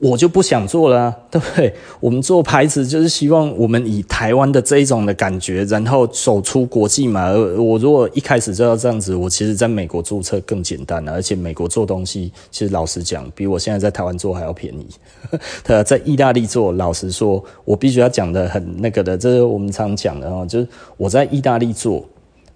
[0.00, 1.74] 我就不想做了啊， 对不对？
[2.00, 7.30] 我们做牌子就是希望我们以台湾的这一种的感觉，然后走出国际嘛。
[7.30, 14.86] 我如果一开始就要这样子，我其实在美国注册更简单了，而且美国做东西，其实老实讲，比我现在在台湾做还要便宜。
[15.62, 22.02] 他在意大利做，老实说，我必须要讲的很那个的，这是我们常讲的哦，就是我在意大利做，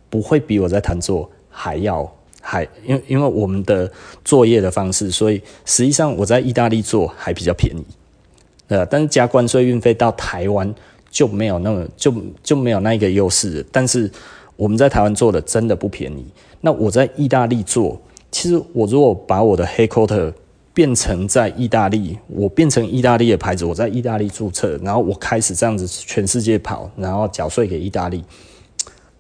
[0.09, 2.11] 不会比我在台湾做还要。
[2.47, 3.91] 还因为因为我们的
[4.23, 7.83] 作业的方式，所以实际上我在意大利做还比较便宜，
[8.69, 10.73] 呃，但是加关税运费到台湾
[11.11, 13.65] 就没有那么就就没有那一个优势。
[13.73, 14.11] 但是
[14.57, 16.27] 我们在台湾做的真的不便宜。
[16.61, 17.99] 那我在意大利做，
[18.31, 20.33] 其实我如果把我的 headquarter
[20.75, 28.23] 变成在意大利，我变成意大利的牌子，我在意大利注册，然后我开始这样子全世界跑，然后缴税给意大利。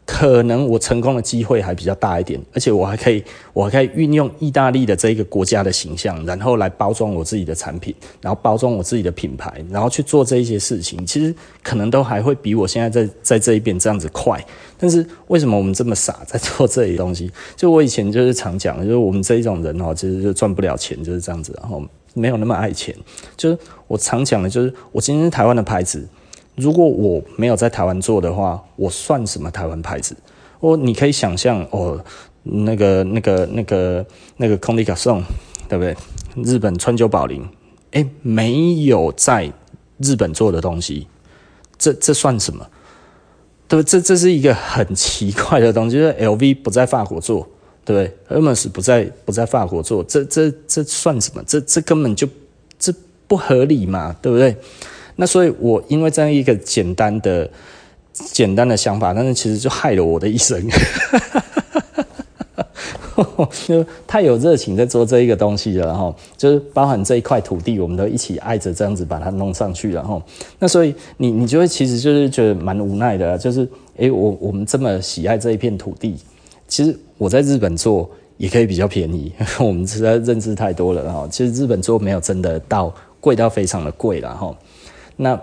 [0.06, 11.06] 可能我成功的机会还比较大一点，而且我还可以，我还可以运用意大利的这一个国家的形象，然后来包装我自己的产品，然后包装我自己的品牌，然后去做这一些事情。
[11.06, 14.38] 其实可能都还会比我现在在在这一边这样子快。
[14.76, 17.32] 但是为什么我们这么傻在做这些东西？
[17.56, 22.94] 就我以前就是常讲的，就是我们这一种人哦，其实就赚不了钱，就是这样子，然后没有那么爱钱。
[23.38, 26.06] 就是我常讲的，就是我今天是台湾的牌子。
[26.56, 30.16] 如果我没有在台湾做的话，我算什么台湾牌子？
[30.60, 32.02] 哦，你可以想象哦，
[32.42, 35.22] 那个、那个、那个、那个空地卡颂，
[35.68, 35.96] 对不对？
[36.42, 37.48] 日本川久保玲，
[37.92, 39.52] 哎，没有在
[39.98, 41.06] 日本做的东西，
[41.78, 42.66] 这这算什么？
[43.68, 43.88] 对不？
[43.88, 47.46] 这这是一个很奇怪的东西，就是 LV 不在法国做，
[47.84, 51.42] 对不对？Hermes 不在不在法国做，这这这算什么？
[51.46, 52.26] 这这根本就
[52.78, 52.94] 这
[53.26, 54.56] 不合理嘛，对不对？
[55.16, 57.48] 那所以，我因为这样一个简单的、
[58.12, 60.61] 简单的想法，但是其实就害了我的一生，
[63.66, 70.20] 就太有热情在做这一个东西了，然后就是包含这一块土地，我们都一起爱着这样子把它弄上去，然后
[70.59, 76.16] 那所以你你就会其实就是觉得蛮无奈的，就是诶，我我们这么喜爱这一片土地，
[76.66, 84.53] 其实我在日本做也可以比较便宜， 我们实在认知太多了，然后其实日本做没有真的到贵到非常的贵了，哈。
[85.16, 85.40] 那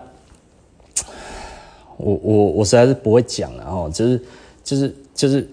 [1.97, 4.21] 我我我实在是不会讲了哦，就是
[4.63, 5.47] 就是就是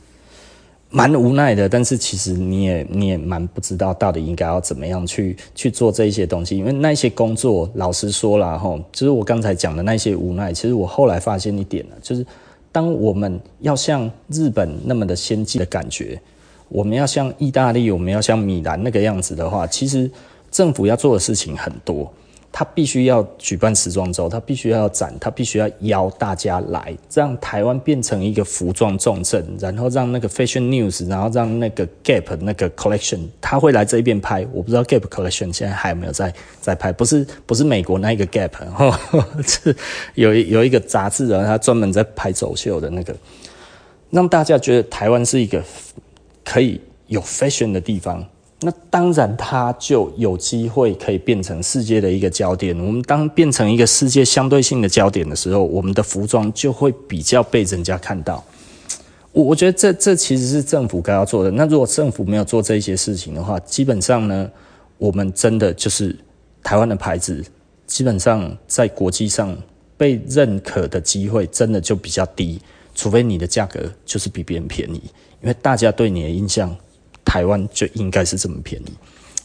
[0.90, 12.26] 蛮无奈的，但是其实你也你也蛮不知道到底应该要怎么样去去做这一些东西，因为那些工作老实说了哈，就是我刚才讲的那些无奈，其实我后来发现一点了，就是
[12.72, 16.20] 当我们要像日本那么的先进的感觉，
[16.68, 20.10] 我们要像意大利，我们要像米兰那个样子的话，其实
[20.50, 22.12] 政府要做的事情很多。
[22.52, 34.44] 他必须要举办时装周，他必须要展，他必须要邀大家来，让台湾变成一个服装重镇，然后让那个 Fashion News，然后让那个 Gap 那个 Collection，他会来这边拍。
[34.52, 39.74] 我不知道 Gap Collection 现在还有没有在在拍，不是不是美国那一个 Gap，呵呵 是
[40.16, 43.14] 有有一个杂志啊，他专门在拍走秀的那个，
[44.10, 45.62] 让大家觉得台湾是一个
[46.44, 48.26] 可以有 Fashion 的地方。
[48.62, 52.78] 那当然，它就有机会可以变成世界的一个焦点。
[52.78, 58.44] 我们当变成一个世界相对性的焦点的时候，我们的服装就会比较被人家看到。
[59.32, 61.50] 我我觉得这这其实是政府该要做的。
[61.50, 64.50] 那如果政府没有做这些事情的话，基本上呢，
[64.98, 66.14] 我们真的就是
[66.62, 67.42] 台湾的牌子，
[67.86, 69.56] 基本上在国际上
[69.96, 72.60] 被认可的机会真的就比较低，
[72.94, 75.00] 除非你的价格就是比别人便宜，
[75.40, 76.76] 因为大家对你的印象。
[77.24, 78.92] 台湾就应该是这么便宜，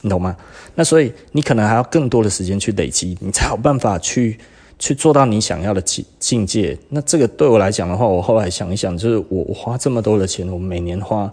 [0.01, 0.35] 你懂吗？
[0.73, 4.37] 那所以你可能还要更多的时间去累积，你才有办法去
[4.77, 6.77] 去做到你想要的境境界。
[6.89, 11.31] 那这个对我来讲的话，我后来想一想，就是我我花这么多的钱，我每年花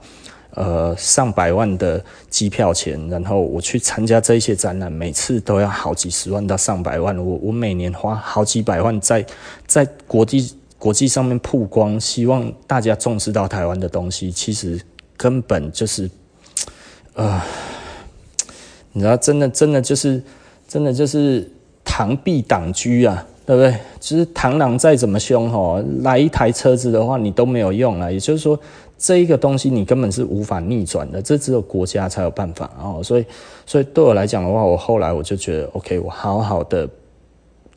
[0.50, 7.16] 呃上百万的机票钱，然后我去参加这些展览，每次都要好几十万到上百万。
[7.18, 9.26] 我我每年花好几百万在
[9.66, 14.80] 在国际国际上面曝光，希望大家重视到台湾的东西，其实
[15.16, 16.08] 根本就是。
[17.14, 17.44] 啊、
[18.92, 20.22] 你知道，真的，真的就是，
[20.66, 21.48] 真的就是
[21.84, 23.76] 螳臂挡车啊，对不对？
[24.00, 28.10] 其实螳螂再怎么凶吼，来一台车子的话，你都没有用啊。
[28.10, 28.58] 也就是说，
[28.98, 33.00] 这一个东西你根本是无法逆转的，这只有国家才有办法哦。
[33.02, 33.24] 所以，
[33.66, 36.88] 所以对我来讲的话，我后来我就觉得，OK，我好好的。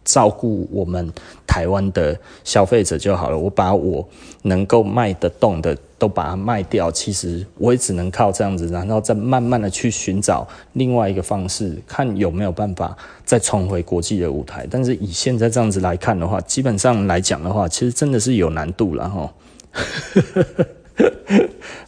[0.08, 1.12] 照顾我们
[1.48, 3.38] 台湾的消费者就好了。
[3.40, 4.08] 我把我
[4.44, 14.68] 能够卖得动的都把它卖掉，其实我也只能靠这样子，然后再慢慢的去寻找另外一个方式，看有没有办法再重回国际的舞台。
[14.70, 19.34] 但是以现在这样子来看的话，基本上来讲的话，其实真的是有难度了哈。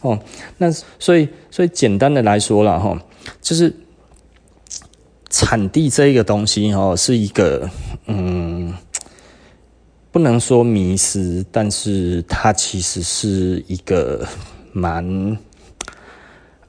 [0.02, 0.18] 哦，
[0.58, 3.00] 那所以所以简单的来说了哈，
[3.40, 3.74] 就是。
[5.30, 7.68] 产地这一个东西哦，是一个
[8.06, 8.72] 嗯，
[10.10, 14.26] 不能说迷失，但是它其实是一个
[14.72, 15.38] 蛮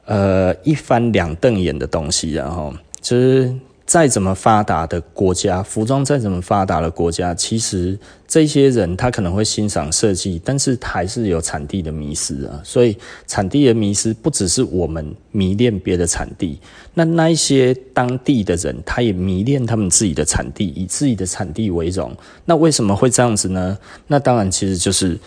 [0.06, 3.54] 呃一翻两瞪眼的东西，然后就是
[3.90, 12.62] 再怎么发达的国家，服装再怎么发达的国家，其实这些人他可能会欣赏设计，但是还是有产地的迷失啊。
[12.64, 16.60] 所以产地的迷失不只是我们迷恋别的产地，
[16.94, 22.16] 那那一些当地的人，他也迷恋他们自己的产地，以自己的产地为荣。
[22.46, 23.76] 那为什么会这样子呢？
[24.06, 25.18] 那当然其实就是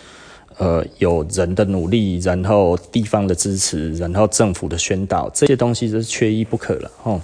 [0.57, 7.21] 呃有人的努力，然后地方的支持，然后政府的宣导，这些东西是缺一不可了哦。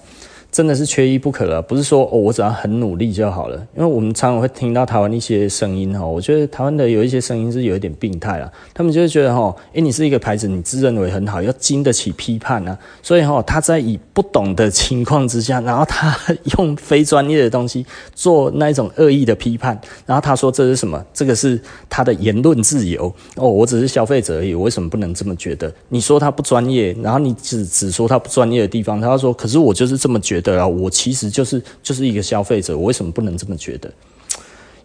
[0.51, 3.55] 真的是缺一不可了，不是说哦，我只要很努力就好了。
[3.75, 8.51] 因为我们常常会听到台湾一些声音哈，我觉得台湾的有一些声音是有一点病态了。
[8.73, 12.77] 他们就会觉得哈，诶，你是一个牌子，你自认为很好，要经得起批判啊。
[13.03, 16.17] 所以哈，他在以不懂的情况之下，然后他
[16.57, 17.85] 用非专业的东西
[18.15, 21.05] 做那一种恶意的批判，然后他说这是什么？
[21.13, 23.47] 这个是他的言论自由哦。
[23.47, 25.71] 我只是消费者而已，我为什么不能这么觉得？
[25.89, 30.48] 你说他不专业，然后你只只说他不专业的地方，他说可是我就是这么觉得。
[30.49, 33.91] 对啊，我其实就是就是一个消费者，我为什么不能这么觉得？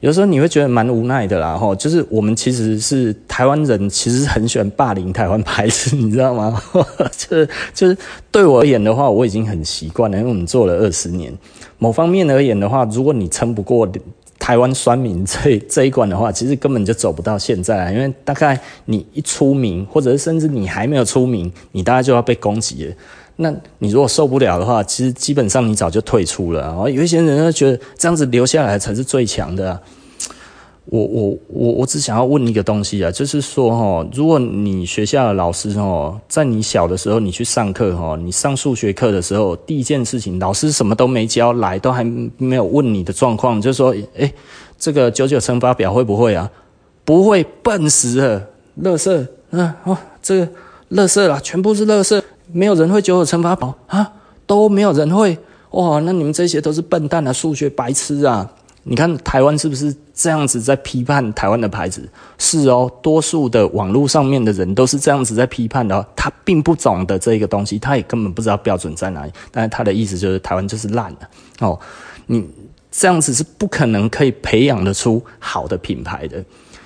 [0.01, 6.63] 有时候你会觉得蛮无奈的啦，吼，就是我们其实是台湾人，其实很喜欢霸凌台湾牌子， 你知道吗？
[7.17, 7.97] 就是就是
[8.31, 11.33] 对我而言的话，我已经很习惯了，因为我们做了二十年。
[11.79, 13.91] 某方面而言的话，如果你撑不过
[14.39, 22.95] 台湾酸民 这这一关的话，其实根本就走不到现在，因为大概你一出名，或者是甚至你还没有出名，你大概就要被攻击了。
[23.37, 26.61] 那你如果受不了的话，其实基本上你早就退出了。
[26.61, 29.81] 然后有一些人觉得这样子留下来才是最强的。
[30.87, 42.05] 我我我我只想要问一个东西啊，就是说哦，如果你学校的老师哦，在你小的时候你去上课哦，你上数学课的时候，第一件事情老师什么都没教来，都还
[42.37, 44.31] 没有问你的状况，就说，诶，
[44.79, 46.51] 这个九九乘法表会不会啊？
[47.03, 50.49] 不会，笨死了，乐色，嗯，哦，这个
[50.91, 52.23] 乐色啦，全部是乐色。
[52.55, 54.13] 没有人会九九乘法表啊，
[54.47, 55.37] 都没有人会
[55.71, 55.99] 哇！
[56.05, 58.49] 那你们这些都是笨蛋啊，数学白痴啊！
[58.85, 62.09] 你看台湾是不是这样子在批判台湾的牌子？
[62.39, 66.07] 是哦，多数的网络上面的人都是这样子在批判的。
[66.15, 69.33] 他并不懂得这个东西，他也根本不知道标准在哪里。
[69.51, 71.29] 但是他的意思就是台湾就是烂的
[71.59, 71.77] 哦。
[72.27, 72.49] 你
[72.93, 76.45] 这样子是不可能可以培养得出好的品牌的。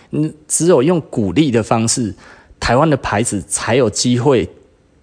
[0.09, 2.15] 你只有用鼓励的方式，
[2.59, 4.49] 台湾的牌子才有机会。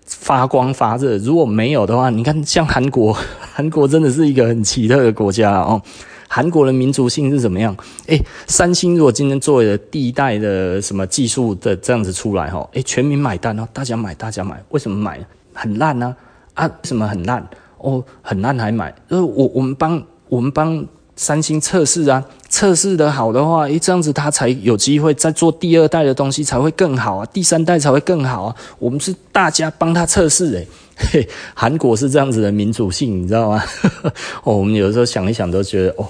[0.05, 3.15] 发光发热，如果没有的话，你看像韩国，
[3.53, 5.81] 韩国真的是一个很奇特的国家哦。
[6.27, 7.75] 韩国的民族性是怎么样？
[8.07, 15.19] 诶，三星如果今天作为了第一代的什么技术的这样子出来哈，诶，全民买单哦，大家买，大家买，为什么买？
[15.53, 16.15] 很烂呢？
[16.53, 17.47] 啊，什么很烂？
[17.77, 18.93] 哦，很烂还买？
[19.09, 20.85] 呃，我我们帮我们帮。
[21.15, 28.55] 三星测试啊，测试的好的话，诶，这样子它才有机会再做第二代的东西才会更好啊，第三代才会更好啊。
[28.79, 30.67] 我们是大家帮他测试诶，
[31.11, 33.63] 嘿，韩国是这样子的民主性，你知道吗？
[34.43, 36.05] 哦，我们有的时候想一想都觉得哦，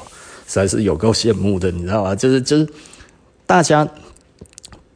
[0.48, 2.16] 实在是有够羡慕的，你知道吗？
[2.16, 2.68] 就是就是
[3.46, 3.88] 大家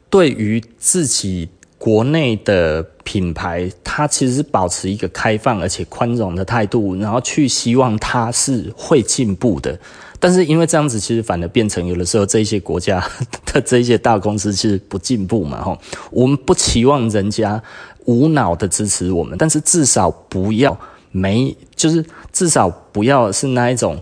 [0.10, 1.48] 对于自己
[1.80, 9.80] 国内的品牌，它其实是保持一个开放而且宽容的态度，然后去希望它是会进步的。
[10.20, 13.02] 但是因为这样子，其实反而变成有的时候这些国家
[13.46, 15.78] 的 这些大公司其实不进步嘛，吼。
[16.12, 17.64] 我们不期望人家
[18.04, 20.78] 无脑的支持我们，但是至少不要
[21.12, 23.98] 没，就是至少不要是那一种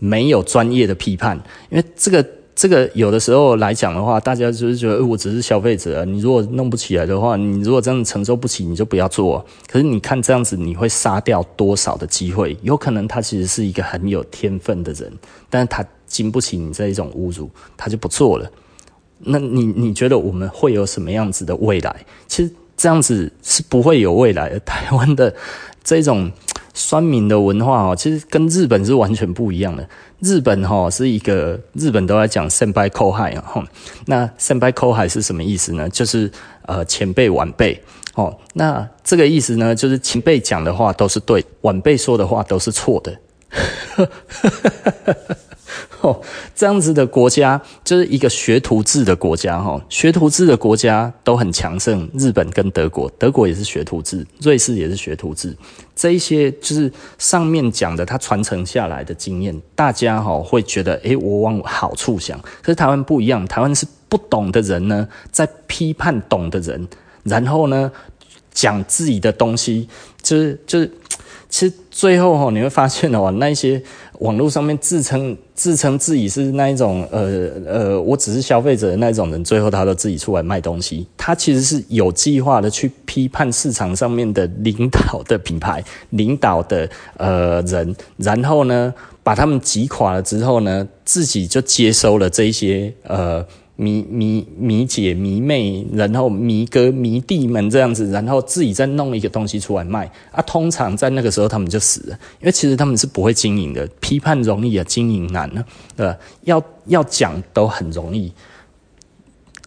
[0.00, 2.26] 没有专业的批判，因为这个。
[2.60, 6.04] 这个有的时候来讲的话，大家就是觉得，我只是消费者。
[6.04, 9.42] 你如果弄不起来的话，你如果真的承受不起，你就不要做。
[9.66, 12.54] 可是你看这样子，你会杀掉多少的机会？
[12.60, 15.10] 有可能他其实是一个很有天分的人，
[15.48, 17.48] 但是他经不起你这一种侮辱，
[17.78, 18.46] 他就不做了。
[19.20, 22.04] 那你你觉得我们会有什么样子的未来？
[22.28, 24.60] 其实这样子是不会有未来的。
[24.60, 25.34] 台湾的
[25.82, 26.30] 这种。
[26.74, 29.88] 酸民的文化哦，其实跟日本是完全不一样的。
[30.20, 33.64] 日本哈是一个日本都在讲先辈后辈啊，
[34.06, 35.88] 那圣杯扣海是什么意思呢？
[35.88, 36.30] 就是
[36.66, 37.82] 呃前辈晚辈
[38.14, 38.36] 哦。
[38.54, 43.18] 那这个意思呢，就是前辈讲的话都是对，晚辈说的话都是错的。
[46.00, 46.20] 哦，
[46.54, 55.56] 这样子的国家就是一个学徒制的国家哈，学徒制的国家都很强盛，日本跟德国，德国也是学徒制，瑞士也是学徒制，
[55.94, 66.88] 这一些就是上面讲的，它传承下来的经验，大家哈会觉得，诶，我往好处想，可是台湾不一样，台湾是不懂的人呢，在批判懂的人，
[67.24, 67.90] 然后呢
[68.52, 69.88] 讲自己的东西，
[70.22, 70.90] 就是就是。
[71.50, 73.82] 其实最后哈，你会发现哦，那些
[74.20, 81.06] 网络上面自称自称自己是那一种呃呃，我只是消费者的那一种人，最后他都自己出来卖东西。
[81.16, 93.44] 他其实是有计划的去批判市场上面的领导的品牌、领导的呃人，然后呢，把他们击垮了之后呢，自己就接收了这一些呃。
[93.80, 100.42] 迷迷迷姐迷妹，然后迷哥迷弟们这样子，然后自己再弄一个东西出来卖啊。
[100.42, 103.88] 通常在那个时候他们就死了，因为其实他们是不会经营的。
[103.98, 105.64] 批判容易啊，经营难呢，
[105.96, 106.14] 对？
[106.42, 108.30] 要要讲都很容易，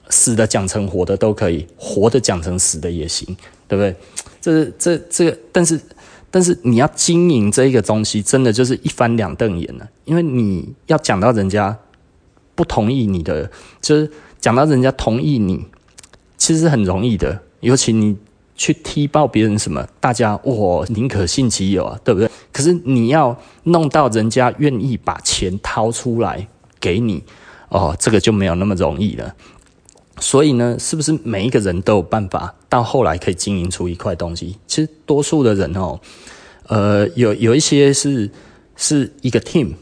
[0.09, 3.36] 死的讲成活的都可以，活的讲成死的也行，
[3.68, 3.95] 对不对？
[4.39, 5.82] 这这这个，但是
[6.30, 11.76] 但是你要经营这一个东西，真的就是一翻两瞪眼了，因为你要讲到人家。
[12.56, 13.49] 不同意你的，
[13.82, 15.66] 就是讲到人家同意你，
[16.38, 17.41] 其实很容易的。
[17.62, 18.18] 尤其你
[18.56, 22.30] 去踢爆别人什么，大家我宁可信其有啊，对不对？
[22.51, 26.47] 可是你要弄到人家愿意把钱掏出来
[26.80, 27.24] 给你，
[27.70, 29.34] 哦，这个就没有那么容易了。
[30.20, 34.58] 所以呢，是不是每一个人都有办法到后来可以经营出一块东西？
[34.68, 35.99] 其实多数的人哦，
[36.68, 38.30] 呃，有有一些是
[38.76, 39.74] 是一个 team。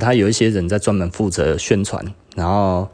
[0.00, 2.04] 他有一些人在专门负责宣传，
[2.34, 2.88] 然后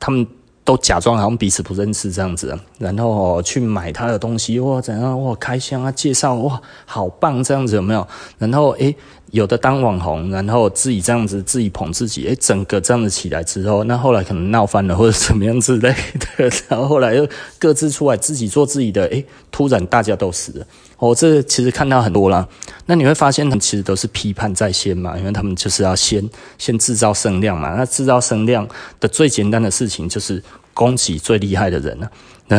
[0.00, 0.26] 他们
[0.64, 8.06] 都假装好像彼此不认识这样子，然后去买他的东西，哇，怎样哇，开箱啊，介绍哇，好棒这样子有没有？
[8.38, 8.94] 然后诶。
[9.30, 15.94] 有的当网红，然后自己这样子自己捧自己，诶，整个这样子起来之后，那后来可能闹翻了或者怎么样之类
[16.38, 17.28] 的，然后后来又
[17.58, 20.66] 各自出来自己做自己的，诶，突然大家都死了。
[20.98, 22.46] 哦，这其实看到很多啦。
[22.86, 26.28] 那你会发现，他们其实都是批判在先嘛，因为他们就是要先
[26.58, 27.74] 先制造声量嘛。
[27.74, 28.68] 那制造声量
[29.00, 30.42] 的最简单的事情就是
[30.74, 32.10] 攻击最厉害的人了。
[32.48, 32.58] 那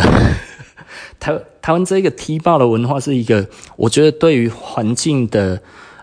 [1.20, 5.62] 台台湾这个踢爆的文化是一个，我觉得对于环境的。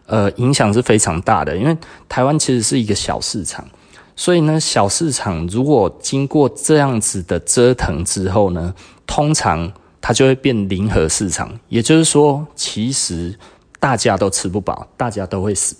[0.08, 1.76] 呃，影响是非常大的，因为
[2.08, 3.68] 台湾其实是一个小市场，
[4.14, 8.72] 所以呢，小市场如果经过这样子的折腾之后呢，
[9.04, 9.68] 通常
[10.06, 13.36] 它就会变零和市场，也就是说，其实
[13.80, 15.74] 大家都吃不饱，大家都会死。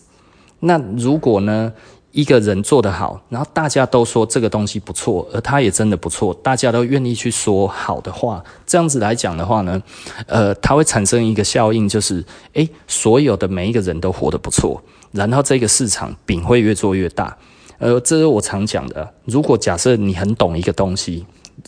[0.59, 1.73] 那如果呢，
[2.11, 9.81] 一个人做得好，然后大家都说这个东西不错，而他也真的不错，大家都愿意去说好的话，这样子来讲的话呢，
[10.27, 12.25] 呃，它会产生一个效应，就是，
[12.55, 17.37] 诶，所有的每一个人都活得不错，然后这个市场饼会越做越大。
[17.79, 21.25] 呃，这是我常讲的，如果假设你很懂一个东西。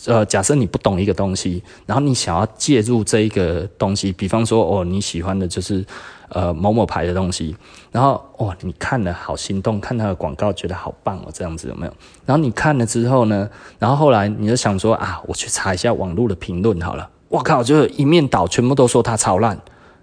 [0.06, 5.84] 呃，假设你不懂一个东西，然后你想要介入这一个东西，比方说，哦，你喜欢的就是
[6.28, 7.56] 呃某某牌的东西，
[7.90, 11.92] 然后哦，你看了好心动，看他的广告觉得好棒哦，这样子有没有？
[12.26, 19.58] 然后你看了之后呢，然后后来你就想说啊，我去查一下网络的评论好了，我靠，就一面倒，全部都说它超烂。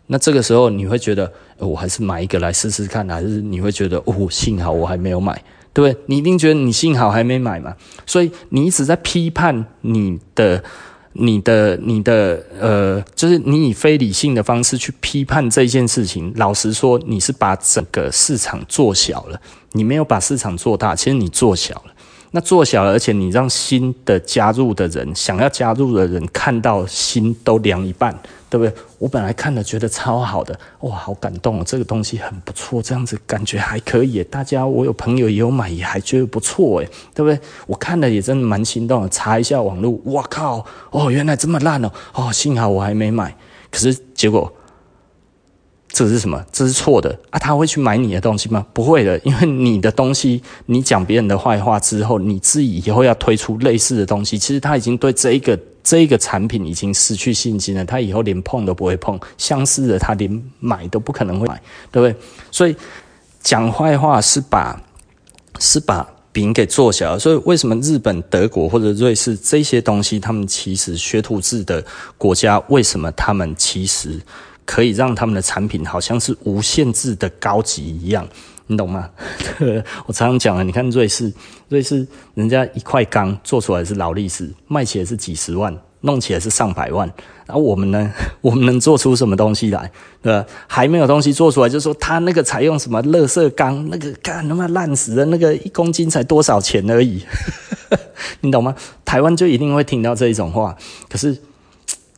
[0.08, 5.42] 那这个时候你会觉得，我还是买一个来试试看，还是你会觉得，哦，幸好我还没有买。
[5.76, 6.04] 对不对？
[6.06, 10.64] 你一定觉得你幸好还没买嘛，所以你一直在批判你的、
[11.12, 16.32] 你的、你的，呃，就是你以非理性的方式去批判这件事情。
[16.38, 19.40] 老实说，你是把整个市场做小了，
[19.74, 21.95] 你没有把市场做大，其实你做小了。
[22.36, 28.14] 那做小，而且你让新的加入的人，想要加入的人看到心都凉一半。
[28.48, 28.74] 对不对？
[29.00, 31.64] 我本来看了觉得超好的，哇，好感动哦！
[31.66, 34.24] 这个东西很不错，这样子感觉还可以。
[34.26, 37.38] 大家，我有朋友也有买，也还觉得不错，哎，对不对？
[37.68, 39.10] 我看了也真的蛮心动。
[39.10, 40.66] 查一下网络，哇靠！
[40.92, 41.92] 哦，原来这么烂哦！
[42.14, 43.36] 哦，幸好我还没买。
[43.70, 44.50] 可是结果。
[45.96, 46.46] 这是什么？
[46.52, 47.40] 这是错的啊！
[47.40, 48.66] 他会去买你的东西吗？
[48.74, 57.86] 不会的，因为你的东西，你讲别人的坏话之后，你自己以后要推出类似的东西，其实他已经对这一个这一个产品已经失去信心了。
[57.86, 61.56] 他以后连碰都不会碰，相似的他连买都不可能会买，
[61.94, 62.14] 对不对？
[62.52, 62.76] 所以
[63.42, 64.78] 讲坏话是把
[65.60, 67.18] 是把饼给做小。
[67.18, 71.82] 所以为什么日本、德国或者瑞士这些东西，他们其实学徒制的
[72.18, 74.20] 国家，为什么他们其实？
[74.66, 78.28] 可以让他们的产品好像是无限制的高级一样，
[78.68, 79.10] 你懂吗？
[80.08, 81.32] 我常常讲了，你看瑞士，
[81.70, 87.08] 瑞士人家一块钢做出来是劳力士，卖起来是几十万，弄起来是上百万。
[87.46, 88.12] 然后我们呢，
[88.42, 89.92] 我们能做出什么东西来？
[90.24, 90.44] 对吧？
[90.66, 97.24] 还没有东西做出来，就说他那个采用什么垃圾钢，那个干他妈烂死的，那个一公斤才多少钱而已，
[98.42, 98.76] 你懂吗？
[99.06, 100.76] 台湾就一定会听到这一种话，
[101.08, 101.40] 可是。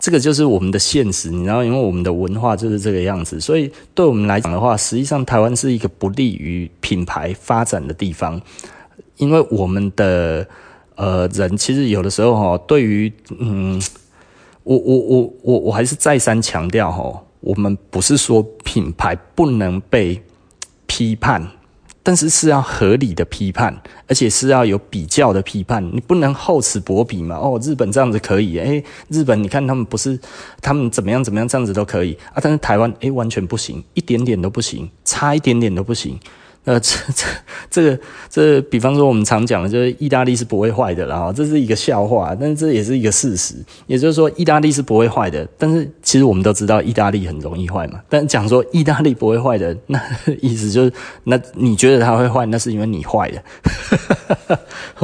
[0.08, 8.42] 这个就是我们的现实，你知道，因为我们的文化就是这个样子，所以对我们来讲的话，实际上台湾是一个不利于品牌发展的地方，
[9.18, 10.48] 因为我们的
[10.96, 13.82] 呃人其实有的时候哈，对于嗯，
[14.64, 20.24] 我我我我我还是再三强调哈，我们不是说品牌不能被
[20.86, 21.46] 批判。
[22.08, 23.78] 但是是要合理的批判，
[24.08, 27.36] 而且是要有比较的批判，你不能厚此薄彼嘛。
[27.36, 30.18] 哦，日本这样子可以，诶、日本你看他们不是，
[30.62, 36.18] 他们怎么样怎么样这样子都可以啊，但是台湾诶、完全不行，一点点都不行，差一点点都不行。
[36.68, 37.26] 呃，这这
[37.70, 38.00] 这个
[38.30, 43.56] 这，比方说我们常讲的，就是意大利是不会坏的啦，这是一个笑话，但是这也是一个事实。
[43.86, 48.02] 也就是说，意大利是不会坏的，但是其实我们都知道，意大利很容易坏嘛。
[48.10, 49.98] 但讲说意大利不会坏的，那
[50.42, 50.94] 意思就是，
[51.24, 53.42] 那你觉得它会坏，那是因为你坏的。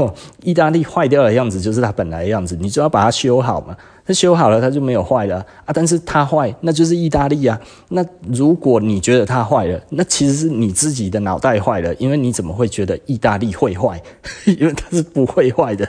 [0.43, 3.77] 意大利坏掉的样子就是它本来的样子，你就要把它修好嘛。
[4.05, 5.71] 它修好了，它就没有坏了啊！
[5.73, 7.59] 但是它坏，那就是意大利啊。
[7.89, 14.01] 那如果你觉得它坏了，那其实是你自己的脑袋坏了，因为你怎么会觉得意大利会坏？
[14.59, 15.87] 因为它是不会坏的。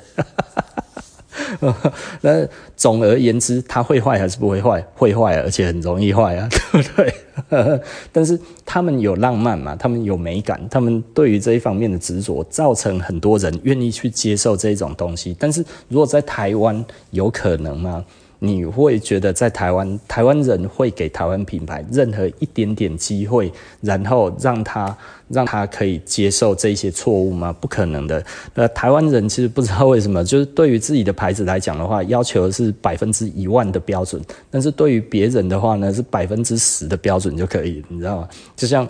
[2.22, 2.46] 那
[2.76, 4.84] 总而言之，它会坏还是不会坏？
[4.94, 7.14] 会坏，而且很容易坏啊，对不对？
[8.12, 15.36] 但是他们有浪漫嘛，他们有美感，他们对于这一方面的执着，造成很多人愿意去接受这种东西。
[15.38, 18.04] 但是如果在台湾，有可能吗？
[18.46, 24.96] 你会觉得在台湾，台湾人会给台湾品牌任何一点点机会，然后让他
[25.28, 27.52] 让他可以接受这些错误吗？
[27.58, 28.24] 不可能的。
[28.54, 38.28] 那台湾人其实不知道为什么，就是对于自己的牌子来讲的话，要求是百分之一万的标准，但是对于别人的话呢，是百分之十的标准就可以，你知道吗？
[38.54, 38.86] 就像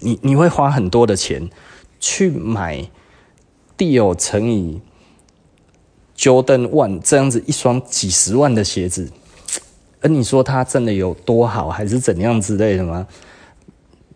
[0.00, 1.48] 你你会花很多的钱
[2.00, 2.84] 去买
[3.76, 4.80] Dior 乘以。
[6.18, 9.08] Jordan One 这样子一双几十万的鞋子，
[10.02, 13.06] 而你说它真的有多好，还是怎样之类的吗？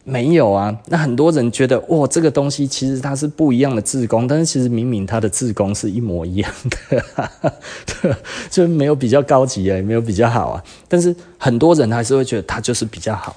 [0.02, 0.76] 没有啊。
[0.86, 6.52] 那很多人觉得，哇，这个东西其实它是不一样的制工，但是其实明明它的制工是一模一样
[8.02, 8.18] 的，
[8.50, 10.64] 就没有比较高级啊，也没有比较好啊。
[10.88, 13.36] 但是很多人还是会觉得它就是比较好，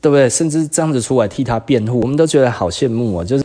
[0.00, 0.30] 对不对？
[0.30, 3.24] 甚至这样子出来替他辩护，我们都觉得好羡慕啊。
[3.24, 3.44] 就是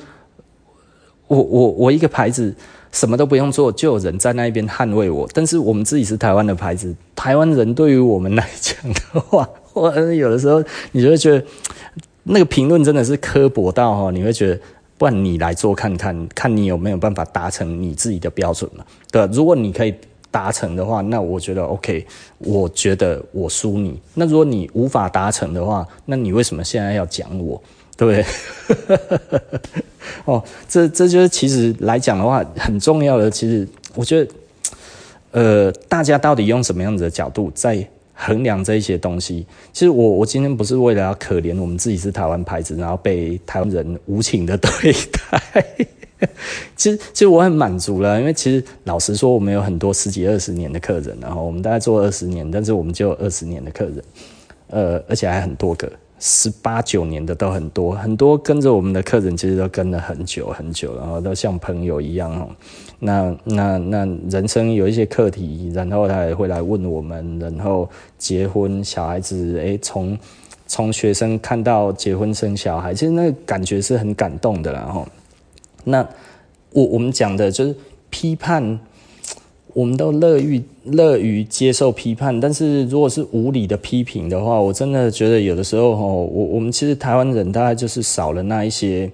[1.25, 2.55] 我我我一个牌子。
[2.91, 5.27] 什么都不用做，就有人在那边捍卫我。
[5.33, 11.45] 但是我们自己是台湾的牌子，台湾人对于我们来讲的话，我有的时候你就会觉得
[12.23, 14.59] 那个评论真的是刻薄到哈，你会觉得，
[14.97, 18.83] 不然你来做看看， 看你有没有办法达成你自己的标准嘛？
[19.11, 19.95] 对，如果你可以
[20.29, 22.05] 达成的话，那我觉得 OK，
[22.39, 23.99] 我觉得我输你。
[24.13, 27.61] 那如果你无法达成的话，那你为什么现在要讲我？
[27.97, 28.25] 对？
[30.25, 33.29] 哦，这这就是其实来讲的话很重要的。
[33.29, 34.31] 其实我觉得，
[35.31, 39.45] 呃，大家到底用什么样子的角度在衡量这一些东西？
[39.73, 45.65] 其实我我今天不是为了要可怜我们自己是台湾牌子，然后被台湾人无情的 对待。
[46.75, 54.03] 其实其实我很满足了，因为其实老实说，我们有很多十几二十年的客人，然后我们大概做二十年，但是我们就有二十年的客人，
[54.69, 55.91] 呃，而且还很多个。
[56.23, 62.47] 十八九年的都很多，很多跟着我们的客人其实都跟了很久很久，然后都像朋友一样哦。
[62.99, 70.15] 那那那人生有一些课题，然后他也会来问我们，然后结婚小孩子，诶，从
[70.67, 75.07] 从学生看到结婚生小孩，其实那个感觉是很感动的，然后
[75.83, 76.07] 那
[76.71, 77.75] 我我们讲的就是
[78.11, 78.79] 批判。
[79.73, 89.09] 我们都乐于乐于接受批判，但是如果是无理的批评的话，我真的觉得有的时候，我我们其实台湾人大概就是少了那一些，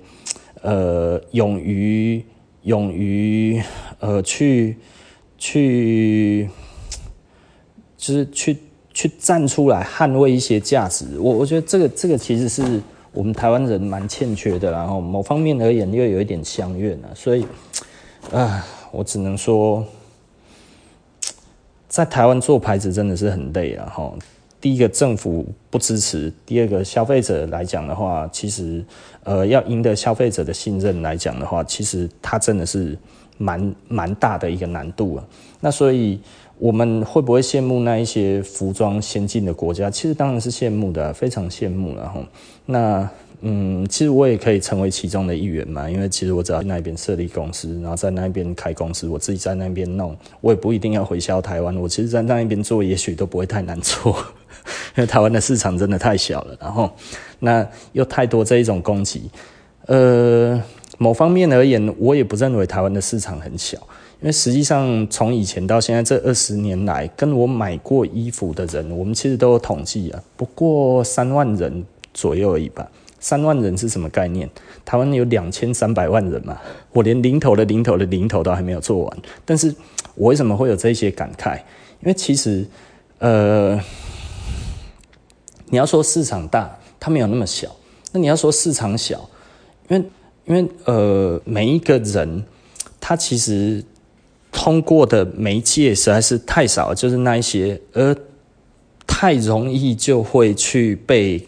[0.61, 2.23] 呃，勇于
[2.63, 3.61] 勇于
[3.99, 4.77] 呃去
[5.37, 6.49] 去，
[7.95, 8.57] 就是去
[8.93, 11.05] 去站出来捍卫一些价值。
[11.19, 12.81] 我我觉得这个这个其实是
[13.13, 17.45] 我们台湾人蛮欠缺的，然后某方面而言又有一点相怨啊，所以
[18.31, 19.85] 啊，我只能说。
[21.87, 23.91] 在台湾做牌子真的是很累啊！
[23.93, 24.13] 哈，
[24.59, 28.83] 第一个政府不支持，第二个消费者来讲的话，其实
[29.23, 32.97] 呃要赢得消费者的信任来讲的话，其实它真的是
[33.37, 35.23] 蛮蛮大的一个难度啊。
[35.61, 36.19] 那所以
[36.59, 39.89] 我们会不会羡慕那一些服装先进的国家？
[39.89, 42.21] 其实当然是羡慕的，非常羡慕了哈。
[42.65, 43.09] 那。
[43.41, 51.75] 嗯，其实我也可以成为其中的一员嘛，因为其实我只要去那边设立公司，然后在那边开公司，我自己在那边弄，我也不一定要回销台湾。
[51.77, 54.11] 我其实，在那边做，也许都不会太难做，
[54.95, 56.89] 因为台湾的市场真的太小了，然后
[57.37, 59.29] 那又太多这一种攻击。
[59.85, 60.59] 呃，
[60.97, 63.77] 某方面而言，我也不认为台湾的市场很小，
[64.19, 71.85] 因为实际上从以前到现在这二十年来，跟我买过衣服的人，我们其实都有统计啊，不过三万人
[72.15, 72.89] 左右而已吧。
[73.19, 74.49] 三万人是什么概念？
[74.85, 76.57] 台湾有两千三百万人嘛，
[76.91, 79.17] 我连零头的零头的零头都还没有做完。
[79.43, 79.73] 但是
[80.15, 81.57] 我为什么会有这些感慨？
[82.01, 82.65] 因为其实，
[83.19, 83.79] 呃，
[85.69, 87.69] 你要说市场大，它没有那么小；
[88.11, 89.29] 那你要说市场小，
[89.89, 90.05] 因为
[90.45, 92.43] 因为呃，每一个人
[92.99, 93.83] 他其实
[94.51, 98.15] 通过的媒介实在是太少，就是那一些，而
[99.05, 101.45] 太容易就会去被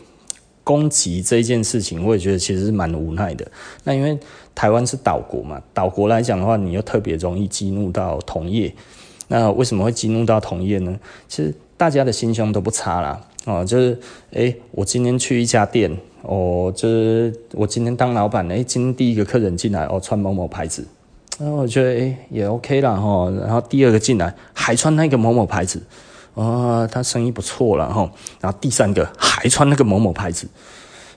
[0.70, 3.44] 攻击这件事情，我也觉得其实是蛮无奈的。
[3.86, 4.16] 那因为
[4.54, 8.72] 台湾是岛国嘛，岛国来讲的话，你又特别容易激怒到同业。
[9.30, 10.96] 那为什么会激怒到同业呢？
[11.28, 13.20] 其实大家的心胸都不差啦。
[13.46, 14.00] 哦，就是，
[14.32, 15.92] 哎、我今天去一家店，
[16.22, 20.86] 哦，就是我今天当老板，哎、今天第一个客人进来，哦，穿某某牌子，
[21.40, 25.82] 那我觉得，哎、也 OK 啦，哈，然后第二个进来还穿那个某某牌子，
[26.40, 28.10] 哦，他生意不错了，哈，
[28.40, 30.48] 然后第三个还穿那个某某牌子，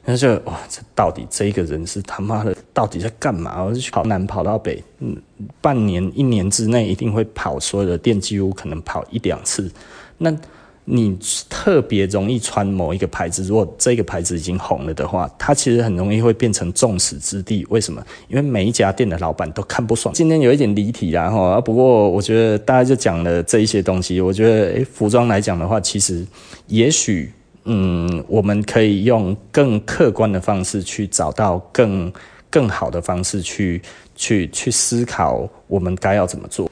[0.05, 3.63] 那就，哇，这到底这个人是他妈的到底在干嘛？
[3.63, 5.17] 我就跑南跑到北，嗯，
[5.61, 9.71] 半年一年之内一定会跑所有的店，几乎可能跑一两次，
[10.19, 10.37] 那。
[10.85, 11.17] 你
[11.49, 17.65] 特别容易穿某一个牌子，如果这个牌子已经红了的话，它其实很容易会变成众矢之的。
[17.69, 18.05] 为什么？
[18.29, 20.13] 因为每一家店的老板都看不爽。
[20.13, 24.21] 今天有一点离题啦哈，不过我觉得大家就讲了这一些东西。
[24.21, 26.27] 我觉得，诶，服装来讲的话，其实
[26.67, 27.33] 也许，
[27.65, 32.13] 嗯，我们可以用更客观的方式去找到更
[32.51, 33.81] 更好的方式去
[34.17, 36.69] 去去思考，我们该要怎么做。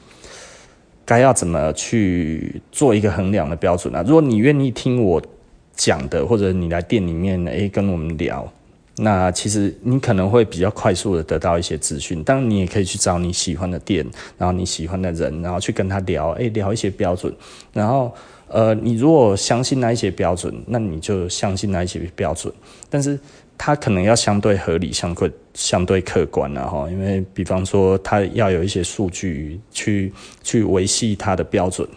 [1.11, 4.01] 该要怎么去做一个衡量的标准啊？
[4.07, 5.21] 如果你愿意听我
[5.75, 8.49] 讲的，或者你来店里面诶跟我们聊，
[8.95, 12.23] 那其实你可能会比较快速的得到一些资讯。
[12.23, 14.05] 当然，你也可以去找你喜欢的店，
[14.37, 17.33] 然后你喜欢的人，然后去跟他聊，诶，聊一些标准。
[17.73, 18.13] 然后，
[18.47, 22.53] 呃，你如果相信那一些标准，那你就相信那一些标准。
[22.89, 23.19] 但是，
[23.57, 30.11] 它可能要相对合理、相对相对客观了哈，因为比方说，它要有一些数据去
[30.43, 31.87] 去维系它的标准。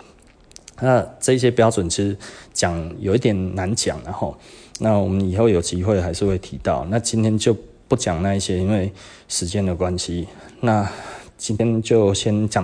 [0.80, 2.16] 那这些标准其实
[2.52, 4.36] 讲有一点难讲，然后
[4.80, 6.84] 那我们以后有机会还是会提到。
[6.90, 8.92] 那今天就不讲那一些，因为
[9.28, 10.26] 时间的关系。
[10.60, 10.88] 那
[11.38, 12.52] 今天就先讲。